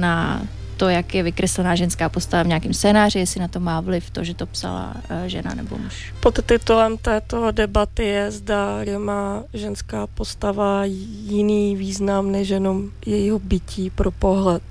[0.00, 0.42] na
[0.82, 4.24] to, jak je vykreslená ženská postava v nějakém scénáři, jestli na to má vliv to,
[4.24, 6.12] že to psala uh, žena nebo muž.
[6.20, 13.90] Pod titulem této debaty je, zda má ženská postava jiný význam než jenom jejího bytí
[13.90, 14.62] pro pohled.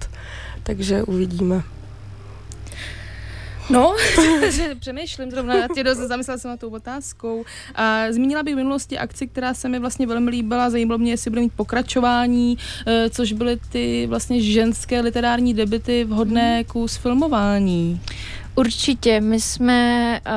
[0.64, 1.64] Takže uvidíme.
[3.72, 3.96] No,
[4.80, 7.46] přemýšlím zrovna, tě dost zamyslela jsem na tou otázkou.
[7.76, 11.30] A zmínila bych v minulosti akci, která se mi vlastně velmi líbila, zajímalo mě, jestli
[11.30, 12.58] bude mít pokračování,
[12.88, 16.64] eh, což byly ty vlastně ženské literární debity vhodné mm.
[16.64, 18.02] kus filmování.
[18.56, 20.34] Určitě, my jsme uh,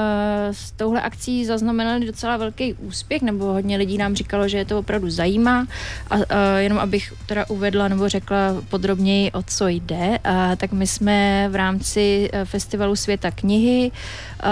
[0.53, 4.79] s touhle akcí zaznamenali docela velký úspěch, nebo hodně lidí nám říkalo, že je to
[4.79, 5.67] opravdu zajímá.
[6.11, 6.23] A uh,
[6.59, 11.55] jenom abych teda uvedla nebo řekla podrobněji, o co jde, uh, tak my jsme v
[11.55, 14.49] rámci uh, Festivalu světa knihy uh,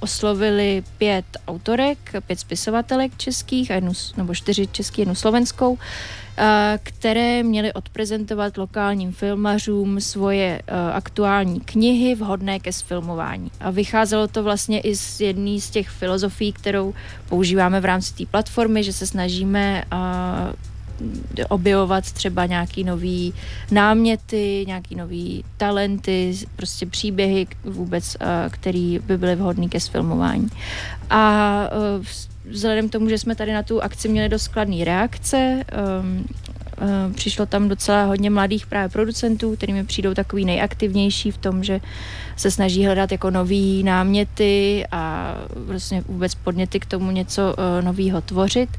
[0.00, 5.78] oslovili pět autorek, pět spisovatelek českých, a jednu, nebo čtyři český, jednu slovenskou,
[6.82, 13.50] které měly odprezentovat lokálním filmařům svoje aktuální knihy vhodné ke sfilmování.
[13.60, 16.94] A vycházelo to vlastně i z jedné z těch filozofií, kterou
[17.28, 19.84] používáme v rámci té platformy, že se snažíme
[21.48, 23.34] objevovat třeba nějaký nový
[23.70, 28.16] náměty, nějaký nový talenty, prostě příběhy vůbec,
[28.50, 30.48] který by byly vhodný ke sfilmování.
[31.10, 31.60] A
[32.50, 35.64] vzhledem k tomu, že jsme tady na tu akci měli dost skladné reakce,
[36.00, 36.24] um,
[37.06, 41.64] um, přišlo tam docela hodně mladých právě producentů, který mi přijdou takový nejaktivnější v tom,
[41.64, 41.80] že
[42.36, 48.20] se snaží hledat jako nový náměty a vlastně vůbec podněty k tomu něco uh, nového
[48.20, 48.70] tvořit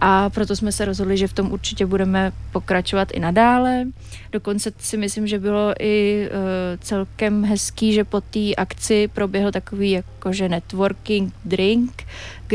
[0.00, 3.84] a proto jsme se rozhodli, že v tom určitě budeme pokračovat i nadále.
[4.32, 6.36] Dokonce si myslím, že bylo i uh,
[6.80, 12.04] celkem hezký, že po té akci proběhl takový jakože networking drink,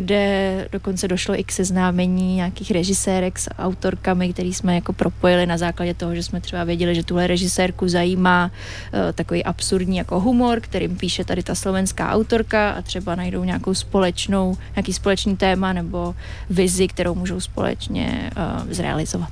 [0.01, 5.57] kde dokonce došlo i k seznámení nějakých režisérek s autorkami, který jsme jako propojili na
[5.57, 10.59] základě toho, že jsme třeba věděli, že tuhle režisérku zajímá uh, takový absurdní jako humor,
[10.59, 16.15] kterým píše tady ta slovenská autorka a třeba najdou nějakou společnou, nějaký společný téma nebo
[16.49, 19.29] vizi, kterou můžou společně uh, zrealizovat.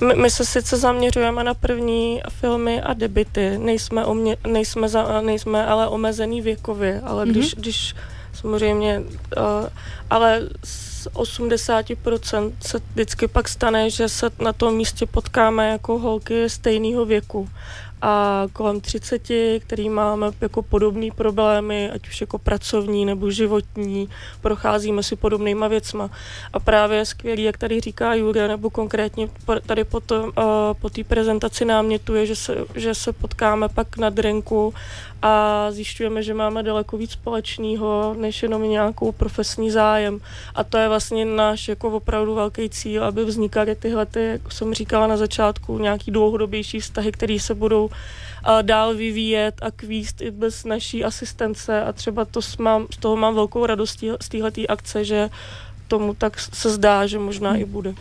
[0.00, 5.66] My, my se sice zaměřujeme na první filmy a debity, nejsme, omě, nejsme, za, nejsme
[5.66, 7.30] ale omezený věkově, ale mm-hmm.
[7.30, 7.94] když, když
[8.36, 9.02] samozřejmě,
[9.36, 9.44] uh,
[10.10, 16.50] ale z 80% se vždycky pak stane, že se na tom místě potkáme jako holky
[16.50, 17.48] stejného věku
[18.02, 19.22] a kolem 30,
[19.58, 24.08] který máme jako podobné problémy, ať už jako pracovní nebo životní,
[24.40, 26.10] procházíme si podobnýma věcma.
[26.52, 29.28] A právě skvělý, jak tady říká Julia, nebo konkrétně
[29.66, 30.30] tady uh,
[30.80, 34.74] po té prezentaci námětu je, že se, že se potkáme pak na drinku
[35.22, 40.20] a zjišťujeme, že máme daleko víc společného, než jenom nějakou profesní zájem.
[40.54, 44.74] A to je vlastně náš jako opravdu velký cíl, aby vznikaly tyhle, ty, jak jsem
[44.74, 47.90] říkala na začátku, nějaký dlouhodobější vztahy, které se budou
[48.62, 53.34] dál vyvíjet a kvíst i bez naší asistence a třeba to mám, z toho mám
[53.34, 55.30] velkou radost z téhle akce, že
[55.88, 57.94] tomu tak se zdá, že možná i bude.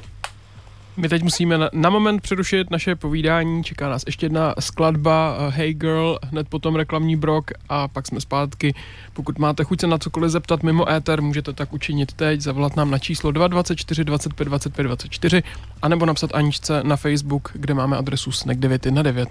[0.97, 5.53] My teď musíme na, na moment přerušit naše povídání, čeká nás ještě jedna skladba uh,
[5.53, 8.73] Hey Girl, hned potom reklamní brok a pak jsme zpátky.
[9.13, 12.91] Pokud máte chuť se na cokoliv zeptat mimo éter, můžete tak učinit teď, zavolat nám
[12.91, 15.43] na číslo 224 25 25 24
[15.81, 19.27] anebo napsat Aničce na Facebook, kde máme adresu snack919.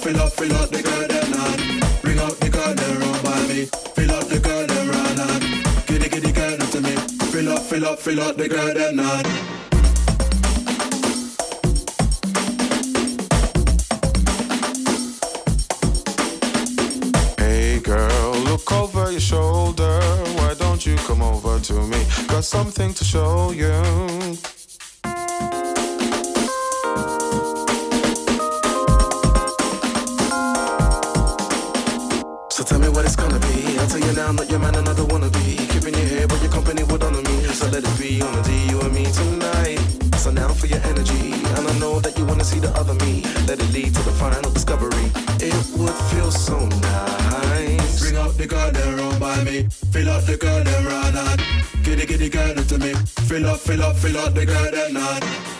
[0.00, 2.02] Fill up, fill up, the girl them not.
[2.02, 3.66] Bring out the girl them run by me.
[3.66, 5.40] Fill up the girl them run on.
[5.86, 6.96] Kitty kitty girl to me.
[7.30, 9.26] Fill up, fill up, fill up the girl them not.
[17.38, 20.00] Hey girl, look over your shoulder.
[20.36, 22.06] Why don't you come over to me?
[22.26, 24.59] Got something to show you.
[53.40, 55.59] Fill up, fill up, fill up the girl them not.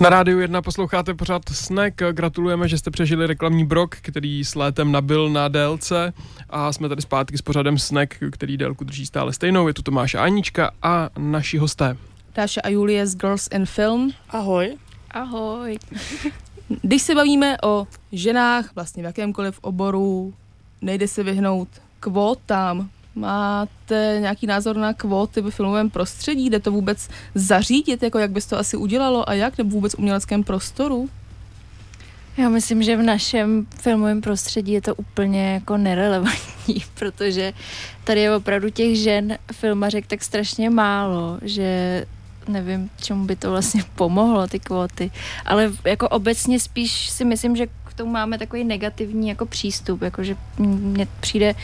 [0.00, 1.94] Na rádiu 1 posloucháte pořád Snack.
[2.12, 6.12] Gratulujeme, že jste přežili reklamní brok, který s létem nabil na délce
[6.50, 9.68] a jsme tady zpátky s pořadem Snack, který délku drží stále stejnou.
[9.68, 11.96] Je tu Tomáš a Anička a naši hosté.
[12.32, 14.10] Táša a Julie z Girls in Film.
[14.30, 14.76] Ahoj.
[15.10, 15.78] Ahoj.
[16.82, 20.34] Když se bavíme o ženách, vlastně v jakémkoliv oboru,
[20.82, 21.68] nejde se vyhnout
[22.00, 22.90] kvótám.
[23.14, 26.50] Máte nějaký názor na kvóty ve filmovém prostředí?
[26.50, 29.98] Jde to vůbec zařídit, jako jak bys to asi udělalo a jak, nebo vůbec v
[29.98, 31.08] uměleckém prostoru?
[32.36, 37.52] Já myslím, že v našem filmovém prostředí je to úplně jako nerelevantní, protože
[38.04, 42.06] tady je opravdu těch žen filmařek tak strašně málo, že
[42.48, 45.10] nevím, čemu by to vlastně pomohlo, ty kvóty.
[45.44, 50.36] Ale jako obecně spíš si myslím, že k tomu máme takový negativní jako přístup, jakože
[50.58, 51.54] mně přijde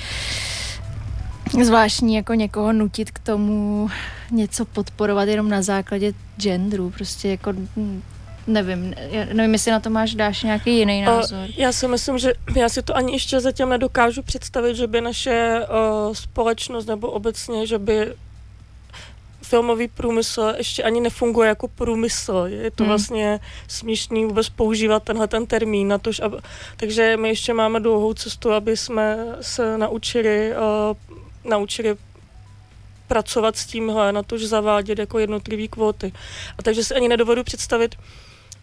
[1.65, 3.89] zvláštní jako někoho nutit k tomu
[4.31, 8.03] něco podporovat jenom na základě genderu, prostě jako hm,
[8.47, 8.95] nevím,
[9.33, 11.39] nevím, jestli na to máš, dáš nějaký jiný názor.
[11.39, 15.01] Uh, já si myslím, že já si to ani ještě zatím nedokážu představit, že by
[15.01, 18.13] naše uh, společnost nebo obecně, že by
[19.43, 22.45] filmový průmysl ještě ani nefunguje jako průmysl.
[22.47, 22.89] Je to Hmm.
[22.89, 25.89] vlastně směšný vůbec používat tenhle ten termín.
[25.89, 26.33] Na tož, ab,
[26.77, 31.17] takže my ještě máme dlouhou cestu, aby jsme se naučili, uh,
[31.49, 31.97] naučili
[33.09, 36.13] pracovat s tímhle, na tož zavádět jako jednotlivý kvóty.
[36.59, 37.97] A takže si ani nedovedu představit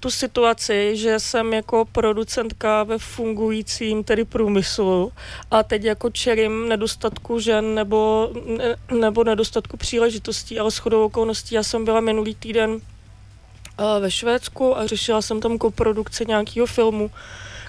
[0.04, 5.12] tu situaci, že jsem jako producentka ve fungujícím tedy průmyslu
[5.52, 11.64] a teď jako čelím nedostatku žen nebo, ne, nebo nedostatku příležitostí, ale shodou okolností já
[11.64, 17.12] jsem byla minulý týden eh, ve Švédsku a řešila jsem tam koprodukci nějakého filmu,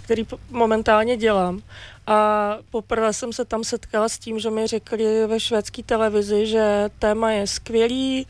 [0.04, 1.62] který momentálně dělám.
[2.06, 6.90] A poprvé jsem se tam setkala s tím, že mi řekli ve švédské televizi, že
[6.98, 8.26] téma je skvělý,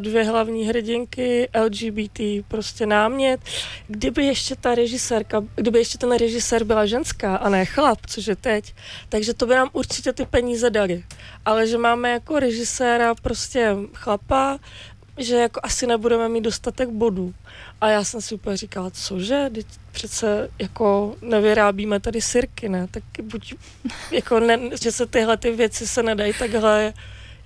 [0.00, 3.40] dvě hlavní hrdinky, LGBT, prostě námět.
[3.86, 8.36] Kdyby ještě ta režisérka, kdyby ještě ten režisér byla ženská a ne chlap, což je
[8.36, 8.74] teď,
[9.08, 11.04] takže to by nám určitě ty peníze dali.
[11.44, 14.58] Ale že máme jako režiséra prostě chlapa,
[15.18, 17.34] že jako asi nebudeme mít dostatek bodů.
[17.80, 22.86] A já jsem si úplně říkala, cože, teď přece jako nevyrábíme tady sirky, ne?
[22.90, 23.54] Tak buď,
[24.10, 26.92] jako ne, že se tyhle ty věci se nedají takhle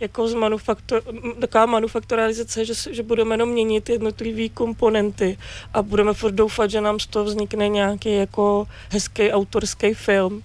[0.01, 5.39] jako z manufaktur, m, taková manufakturalizace, že, že budeme jenom měnit jednotlivé komponenty
[5.75, 10.43] a budeme furt doufat, že nám z toho vznikne nějaký jako hezký autorský film.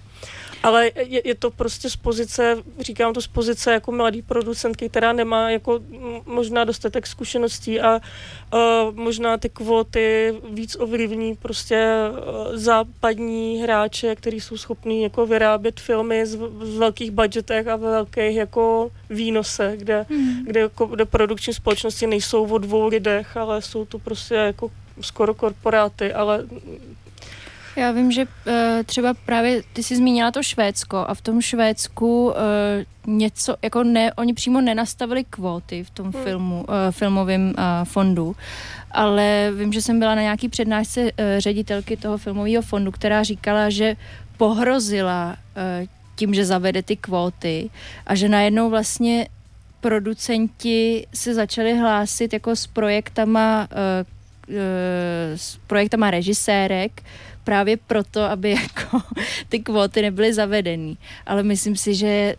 [0.64, 5.12] Ale je, je to prostě z pozice, říkám to z pozice jako mladý producentky, která
[5.12, 5.80] nemá jako
[6.26, 8.60] možná dostatek zkušeností a uh,
[8.94, 16.26] možná ty kvóty víc ovlivní prostě uh, západní hráče, kteří jsou schopní jako vyrábět filmy
[16.26, 20.44] z, v velkých budgetech a ve velkých jako výnosech, kde, Hmm.
[20.44, 25.34] kde, jako, kde produkční společnosti nejsou o dvou lidech, ale jsou to prostě jako skoro
[25.34, 26.44] korporáty, ale
[27.76, 28.52] Já vím, že uh,
[28.86, 32.34] třeba právě ty jsi zmínila to Švédsko a v tom Švédsku uh,
[33.14, 36.24] něco, jako ne, oni přímo nenastavili kvóty v tom Hmm.
[36.24, 37.54] filmu, uh, filmovém uh,
[37.84, 38.36] fondu,
[38.90, 41.08] ale vím, že jsem byla na nějaký přednášce uh,
[41.38, 43.96] ředitelky toho filmového fondu, která říkala, že
[44.36, 47.70] pohrozila uh, tím, že zavede ty kvóty
[48.06, 49.28] a že najednou vlastně
[49.80, 53.68] producenti se začali hlásit jako s projektama
[55.36, 57.02] s projektama režisérek
[57.44, 59.02] právě proto, aby jako
[59.48, 60.96] ty kvóty nebyly zavedeny.
[61.26, 62.36] Ale myslím si, že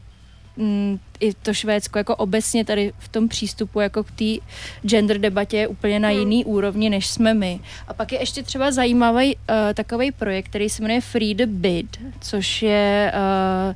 [0.57, 4.45] mm, i to Švédsko jako obecně tady v tom přístupu jako k té
[4.81, 6.19] gender debatě je úplně na Hmm.
[6.19, 7.59] jiný úrovni, než jsme my.
[7.87, 11.97] A pak je ještě třeba zajímavý uh, takový projekt, který se jmenuje Free the Bid,
[12.21, 13.75] což je uh,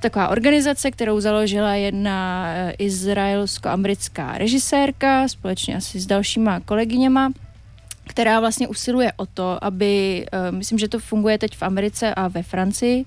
[0.00, 7.32] taková organizace, kterou založila jedna uh, izraelsko-americká režisérka společně asi s dalšíma kolegyněma
[8.06, 12.28] která vlastně usiluje o to, aby, eh, myslím, že to funguje teď v Americe a
[12.28, 13.04] ve Francii,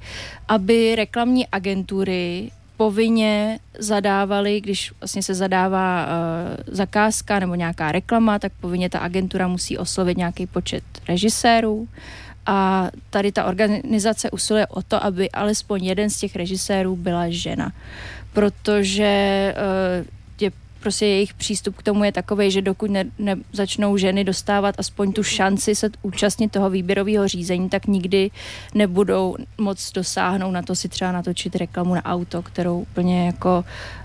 [0.48, 6.12] aby reklamní agentury povinně zadávali, když vlastně se zadává uh,
[6.68, 11.88] zakázka nebo nějaká reklama, tak povinně ta agentura musí oslovit nějaký počet režisérů.
[12.46, 17.72] A tady ta organizace usiluje o to, aby alespoň jeden z těch režisérů byla žena,
[18.34, 20.06] protože je
[20.88, 25.14] prostě jejich přístup k tomu je takový, že dokud ne, ne, začnou ženy dostávat aspoň
[25.14, 28.32] tu šanci se účastnit toho výběrového řízení, tak nikdy
[28.74, 33.64] nebudou moc dosáhnout na to si třeba natočit reklamu na auto, kterou úplně jako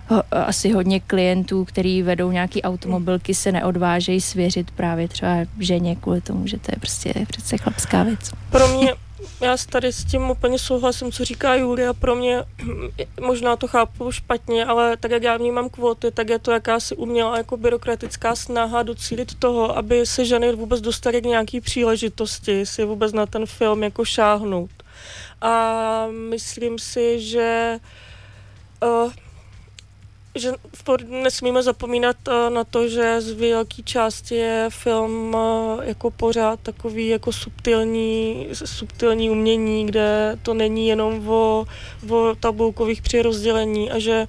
[0.08, 6.20] ho, asi hodně klientů, který vedou nějaký automobilky, se neodvážejí svěřit právě třeba ženě kvůli
[6.20, 8.30] tomu, že to je prostě přece chlapská věc.
[8.50, 8.94] Pro mě,
[9.40, 12.44] já tady s tím úplně souhlasím, co říká Julia, pro mě,
[13.20, 17.36] možná to chápu špatně, ale tak jak já vnímám kvóty, tak je to jakási umělá
[17.36, 23.12] jako byrokratická snaha docílit toho, aby se ženy vůbec dostaly k nějaký příležitosti, si vůbec
[23.12, 24.70] na ten film jako šáhnout.
[25.40, 27.78] A myslím si, že
[28.82, 29.12] uh,
[30.34, 30.52] že
[31.08, 37.08] nesmíme zapomínat eh, na to, že z velké části je film eh, jako pořád takový
[37.08, 41.66] jako subtilní, subtilní umění, kde to není jenom o,
[42.10, 44.26] o tabulkových přirozdělení a že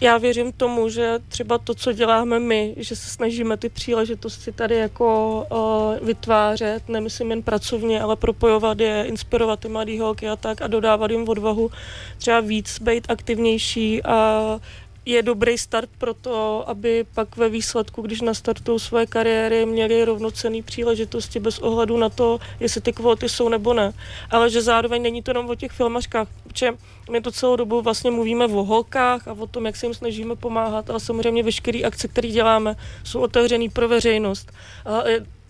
[0.00, 4.76] já věřím tomu, že třeba to, co děláme my, že se snažíme ty příležitosti tady
[4.76, 10.62] jako uh, vytvářet, nemyslím jen pracovně, ale propojovat je, inspirovat ty mladý holky a tak
[10.62, 11.70] a dodávat jim odvahu
[12.18, 14.60] třeba víc být aktivnější a
[15.06, 20.62] je dobrý start pro to, aby pak ve výsledku, když nastartují své kariéry, měli rovnocené
[20.62, 23.92] příležitosti bez ohledu na to, jestli ty kvóty jsou nebo ne.
[24.30, 26.72] Ale že zároveň není to jenom o těch filmařkách, protože
[27.10, 30.36] my to celou dobu vlastně mluvíme o holkách a o tom, jak se jim snažíme
[30.36, 34.52] pomáhat, ale samozřejmě veškeré akce, které děláme, jsou otevřené pro veřejnost.
[34.84, 35.02] A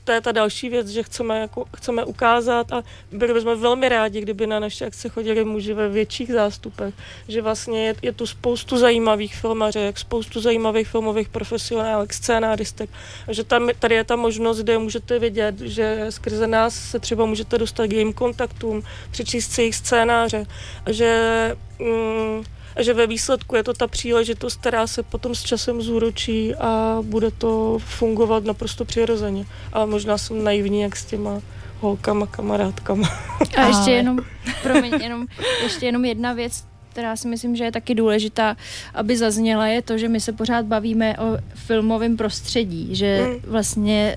[0.05, 2.83] to je ta další věc, že chceme, jako, chceme ukázat a
[3.13, 6.95] byli bychom velmi rádi, kdyby na naše akce chodili muži ve větších zástupech,
[7.29, 12.91] že vlastně je, je tu spoustu zajímavých filmařek, spoustu zajímavých filmových profesionálek, scénáristek
[13.29, 17.59] že tam, tady je ta možnost, kde můžete vidět, že skrze nás se třeba můžete
[17.59, 20.47] dostat k jejím kontaktům, přečíst si jejich scénáře
[20.91, 22.45] že mm,
[22.77, 26.99] a že ve výsledku je to ta příležitost, která se potom s časem zúročí a
[27.03, 29.47] bude to fungovat naprosto přirozeně.
[29.72, 31.41] Ale možná jsem naivní, jak s těma
[31.81, 33.09] holkama, kamarádkama.
[33.57, 34.18] A ještě jenom,
[34.62, 35.27] promiň, jenom,
[35.62, 38.57] ještě jenom jedna věc, která si myslím, že je taky důležitá,
[38.95, 43.51] aby zazněla, je to, že my se pořád bavíme o filmovém prostředí, že Mm.
[43.53, 44.16] vlastně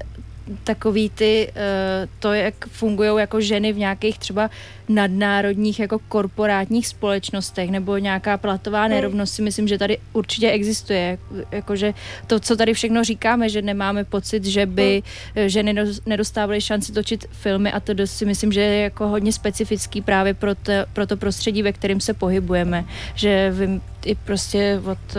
[0.63, 4.49] takový ty, eh, to, jak fungují jako ženy v nějakých třeba
[4.89, 11.17] nadnárodních jako korporátních společnostech nebo nějaká platová nerovnost si myslím, že tady určitě existuje.
[11.51, 11.93] Jakože
[12.27, 15.03] to, co tady všechno říkáme, že nemáme pocit, že by
[15.35, 19.33] eh, ženy nedos- nedostávaly šanci točit filmy a to si myslím, že je jako hodně
[19.33, 22.85] specifický právě pro to, pro to prostředí, ve kterém se pohybujeme.
[23.15, 25.17] Že vím i prostě od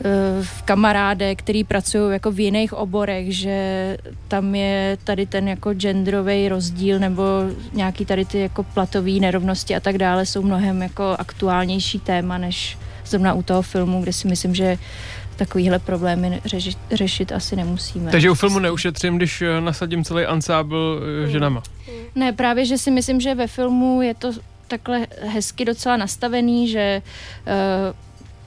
[0.00, 3.96] eh, eh, kamarádek, který pracují jako v jiných oborech, že
[4.28, 7.22] tam je tady ten jako genderový rozdíl nebo
[7.72, 12.78] nějaký tady ty jako platové nerovnosti a tak dále jsou mnohem jako aktuálnější téma, než
[13.06, 14.78] zrovna u toho filmu, kde si myslím, že
[15.36, 18.10] takovýhle problémy řešit, řešit asi nemusíme.
[18.10, 21.62] Takže u filmu neušetřím, když eh, nasadím celý ansábl eh, ženama.
[22.14, 24.32] Ne, právě, že si myslím, že ve filmu je to
[24.68, 27.02] takhle hezky docela nastavený, že
[27.46, 27.96] uh,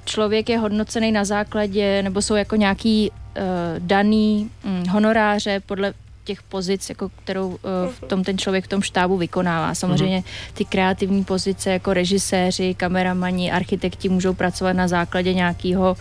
[0.06, 3.43] člověk je hodnocený na základě, nebo jsou jako nějaký uh,
[3.80, 5.93] daný um, honoráře podle
[6.24, 7.58] těch pozic, jako kterou uh,
[7.91, 9.76] v tom ten člověk v tom štábu vykonává.
[9.76, 10.24] Samozřejmě
[10.54, 15.97] ty kreativní pozice jako režiséři, kameramani, architekti můžou pracovat na základě nějakého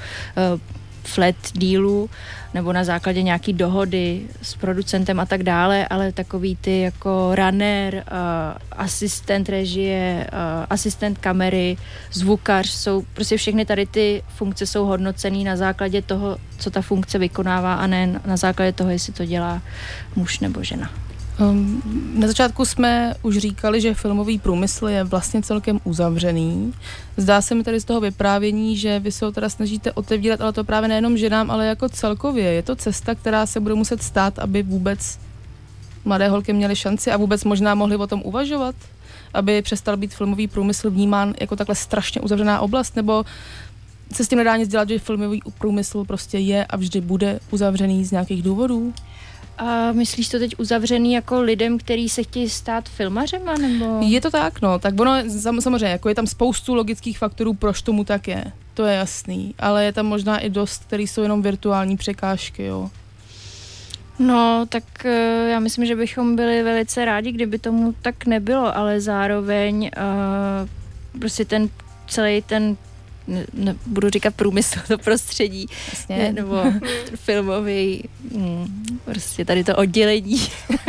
[0.54, 0.60] uh,
[1.04, 2.10] flat dílu
[2.54, 7.94] nebo na základě nějaký dohody s producentem a tak dále, ale takový ty jako runner,
[7.94, 8.02] uh,
[8.72, 11.76] asistent režie, uh, asistent kamery,
[12.12, 17.18] zvukař, jsou prostě všechny tady ty funkce jsou hodnocený na základě toho, co ta funkce
[17.18, 19.62] vykonává a ne na základě toho, jestli to dělá
[20.16, 20.90] muž nebo žena.
[21.40, 21.82] Um,
[22.14, 26.74] na začátku jsme už říkali, že filmový průmysl je vlastně celkem uzavřený.
[27.16, 30.52] Zdá se mi tady z toho vyprávění, že vy se ho teda snažíte otevírat, ale
[30.52, 32.44] to právě nejenom ženám, ale jako celkově.
[32.52, 35.18] Je to cesta, která se bude muset stát, aby vůbec
[36.04, 38.74] mladé holky měly šanci a vůbec možná mohly o tom uvažovat?
[39.34, 43.24] Aby přestal být filmový průmysl vnímán jako takhle strašně uzavřená oblast, nebo
[44.12, 48.04] se s tím nedá nic dělat, že filmový průmysl prostě je a vždy bude uzavřený
[48.04, 48.92] z nějakých důvodů?
[49.62, 54.00] A myslíš to teď uzavřený jako lidem, který se chtějí stát filmařema, nebo?
[54.02, 54.78] Je to tak, no.
[54.78, 58.44] Tak ono, sam- samozřejmě, jako je tam spoustu logických faktorů, proč tomu tak je.
[58.74, 59.54] To je jasný.
[59.58, 62.90] Ale je tam možná i dost, který jsou jenom virtuální překážky, jo.
[64.18, 69.00] No, tak eh, já myslím, že bychom byli velice rádi, kdyby tomu tak nebylo, ale
[69.00, 69.90] zároveň
[71.12, 71.68] uh, prostě ten
[72.08, 72.76] celý ten
[73.26, 76.16] ne, ne, budu říkat průmysl, to prostředí, Jasně.
[76.16, 76.62] ne, nebo
[77.14, 80.36] filmový, mm, prostě tady to oddělení.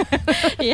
[0.61, 0.73] je,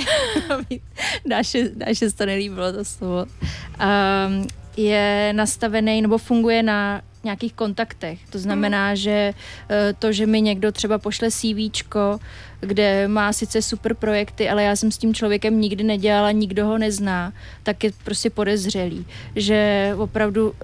[1.26, 3.26] naše, naše to nelíbilo to slovo.
[3.26, 4.48] Um,
[4.78, 8.20] je nastavený nebo funguje na nějakých kontaktech.
[8.30, 9.34] To znamená, že
[9.70, 12.20] eh, to, že mi někdo třeba pošle CVčko,
[12.60, 16.78] kde má sice super projekty, ale já jsem s tím člověkem nikdy nedělala, nikdo ho
[16.78, 19.06] nezná, tak je prostě podezřelý.
[19.36, 20.56] Že opravdu uh,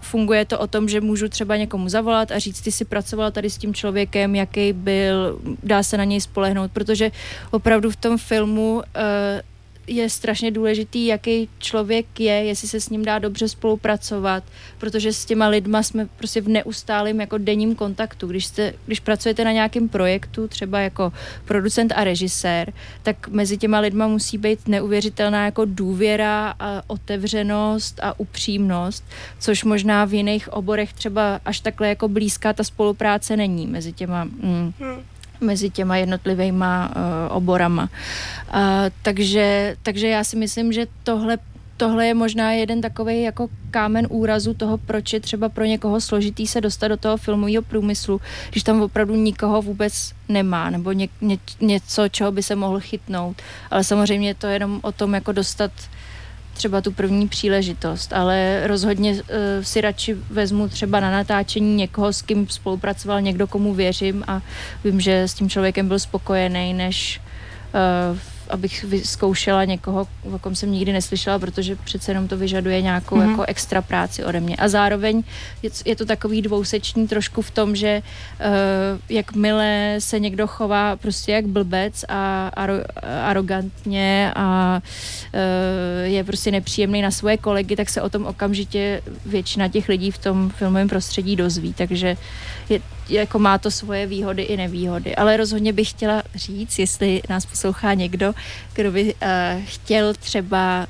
[0.00, 3.50] funguje to o tom, že můžu třeba někomu zavolat a říct, ty si pracovala tady
[3.50, 7.10] s tím člověkem, jaký byl, dá se na něj spolehnout, protože
[7.50, 8.82] opravdu v tom filmu uh,
[9.88, 14.44] je strašně důležitý, jaký člověk je, jestli se s ním dá dobře spolupracovat,
[14.78, 18.26] protože s těma lidma jsme prostě v neustálém jako denním kontaktu.
[18.26, 21.12] Když, jste, když pracujete na nějakém projektu, třeba jako
[21.44, 22.72] producent a režisér,
[23.02, 29.04] tak mezi těma lidma musí být neuvěřitelná jako důvěra a otevřenost a upřímnost,
[29.38, 34.24] což možná v jiných oborech třeba až takhle jako blízká ta spolupráce není mezi těma
[34.24, 34.72] mm,
[35.40, 37.82] mezi těma jednotlivýma uh, oborama.
[38.54, 38.60] Uh,
[39.02, 41.38] takže, takže já si myslím, že tohle
[41.78, 46.46] tohle je možná jeden takový jako kámen úrazu toho, proč je třeba pro někoho složitý
[46.46, 48.20] se dostat do toho filmového průmyslu,
[48.50, 53.42] když tam opravdu nikoho vůbec nemá, nebo ně, ně, něco, čeho by se mohl chytnout.
[53.70, 55.70] Ale samozřejmě je to jenom o tom, jako dostat
[56.58, 59.18] třeba tu první příležitost, ale rozhodně uh,
[59.62, 64.42] si radši vezmu třeba na natáčení někoho, s kým spolupracoval někdo, komu věřím a
[64.84, 67.20] vím, že s tím člověkem byl spokojený, než
[68.10, 68.18] uh,
[68.50, 73.26] abych zkoušela někoho, o kom jsem nikdy neslyšela, protože přece jenom to vyžaduje nějakou Mhm.
[73.26, 73.30] mm-hmm.
[73.30, 74.56] jako extra práci ode mě.
[74.56, 75.22] A zároveň
[75.62, 78.46] je, je to takový dvouseční trošku v tom, že uh,
[79.08, 82.74] jakmile se někdo chová prostě jak blbec a aro,
[83.24, 84.80] arrogantně a
[85.34, 85.40] uh,
[86.04, 90.18] je prostě nepříjemný na svoje kolegy, tak se o tom okamžitě většina těch lidí v
[90.18, 91.74] tom filmovém prostředí dozví.
[91.74, 92.16] Takže
[92.68, 95.16] je, jako má to svoje výhody i nevýhody.
[95.16, 98.34] Ale rozhodně bych chtěla říct, jestli nás poslouchá někdo,
[98.72, 99.20] kdo by uh,
[99.64, 100.86] chtěl třeba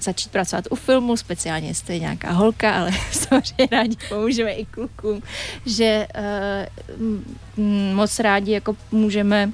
[0.00, 5.22] začít pracovat u filmu, speciálně jestli je nějaká holka, ale samozřejmě rádi pomůžeme i klukům,
[5.66, 6.06] že
[7.56, 9.52] uh, moc rádi jako můžeme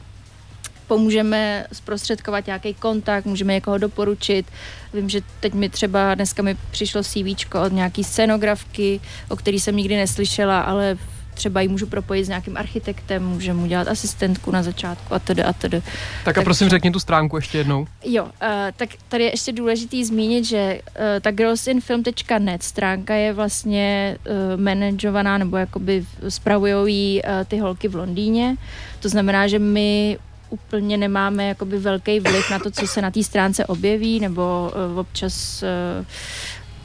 [0.87, 4.47] pomůžeme zprostředkovat nějaký kontakt, můžeme někoho doporučit.
[4.95, 9.77] Vím, že teď mi třeba dneska mi přišlo CV od nějaký scenografky, o který jsem
[9.77, 10.99] nikdy neslyšela, ale
[11.37, 15.43] třeba ji můžu propojit s nějakým architektem, můžeme mu dělat asistentku na začátku a tedy
[15.43, 15.83] a tedy.
[16.25, 17.87] Tak a prosím řekni tu stránku ještě jednou.
[18.05, 18.31] Jo, uh,
[18.77, 25.39] tak tady je ještě důležitý zmínit, že uh, ta girlsinfilm.net stránka je vlastně uh, manažovaná
[25.39, 28.57] nebo jakoby spravujou ji uh, ty holky v Londýně.
[29.01, 30.19] To znamená, že my
[30.51, 34.99] úplně nemáme jakoby velký vliv na to, co se na té stránce objeví, nebo uh,
[34.99, 36.07] občas uh,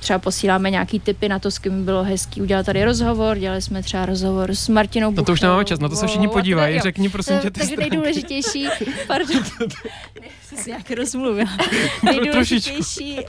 [0.02, 3.38] třeba posíláme nějaký tipy na to, s kým bylo hezký udělat tady rozhovor.
[3.38, 6.28] Dělali jsme třeba rozhovor s Martinou No to už nemáme čas, na to se všichni
[6.28, 6.80] a podívají.
[6.80, 7.89] Řekni prosím tě ty Takže stránky.
[7.89, 8.68] nejdůležitější,
[9.08, 9.43] pardon,
[10.56, 11.58] jsem si nějak rozmluvila.
[12.04, 13.26] Nejdůležitější uh,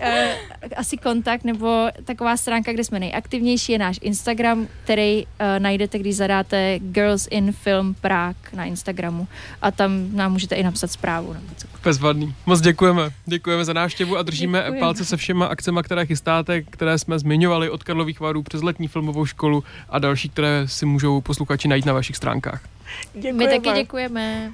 [0.76, 6.16] asi kontakt nebo taková stránka, kde jsme nejaktivnější, je náš Instagram, který uh, najdete, když
[6.16, 9.28] zadáte Girls in Film Prague na Instagramu
[9.62, 11.32] a tam nám můžete i napsat zprávu.
[11.32, 11.68] Nebo co.
[11.84, 12.34] Bezvadný.
[12.46, 13.10] Moc děkujeme.
[13.26, 14.80] Děkujeme za návštěvu a držíme Děkujeme.
[14.80, 19.26] palce se všema akcemi, které chystáte, které jsme zmiňovali od Karlových varů přes letní filmovou
[19.26, 22.62] školu a další, které si můžou posluchači najít na vašich stránkách.
[23.14, 23.38] Děkujeme.
[23.38, 24.52] My taky děkujeme.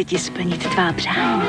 [0.00, 1.42] Chci ti splnit tvá přání.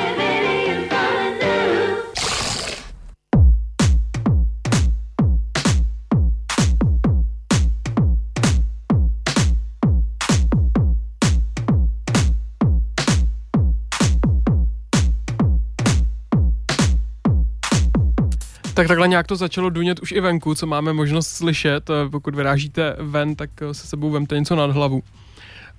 [18.74, 21.90] Tak takhle nějak to začalo dunět už i venku, co máme možnost slyšet.
[21.90, 25.02] Eh, Pokud vyrážíte ven, tak eh, se sebou vemte něco nad hlavu.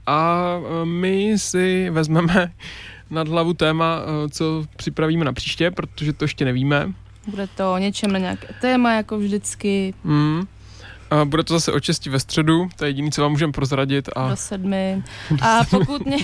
[0.05, 2.51] A eh, my si vezmeme
[3.09, 6.93] nad hlavu téma, eh, co připravíme na příště, protože to ještě nevíme.
[7.27, 10.47] Bude to o něčem na nějaké téma, jako vždycky, Hmm.
[11.11, 14.09] A bude to zase o česti ve středu, to je jediné, co vám můžeme prozradit.
[14.15, 15.03] A, do sedmi.
[15.41, 16.17] A pokud mě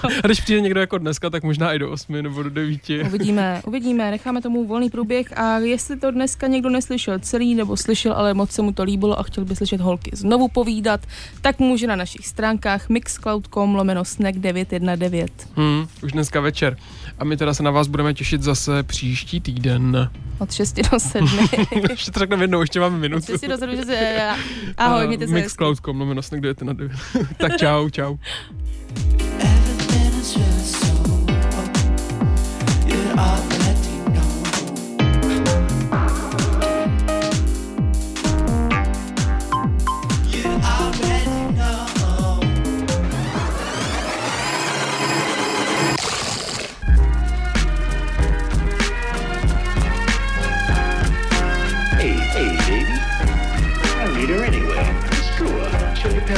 [0.00, 3.02] to a když přijde někdo jako dneska, tak možná i do osmi nebo do devíti.
[3.02, 8.12] Uvidíme, uvidíme, necháme tomu volný průběh a jestli to dneska někdo neslyšel celý nebo slyšel,
[8.12, 11.00] ale moc se mu to líbilo a chtěl by slyšet holky znovu povídat,
[11.40, 15.32] tak může na našich stránkách mixcloud.com lomeno snack 919.
[15.56, 16.76] Hmm, už dneska večer.
[17.18, 20.10] A my teda se na vás budeme těšit zase příští týden.
[20.38, 21.28] Od 6 do 7.
[21.90, 23.26] ještě to řekneme jednou, ještě máme Od minutu.
[23.26, 24.13] 6 do 7, že se...
[24.76, 25.44] Ahoj, mějte se hezky.
[25.44, 26.96] Mixcloud.com, lomeno snack 919.
[27.38, 28.16] tak čau, čau.
[29.38, 30.83] Hey,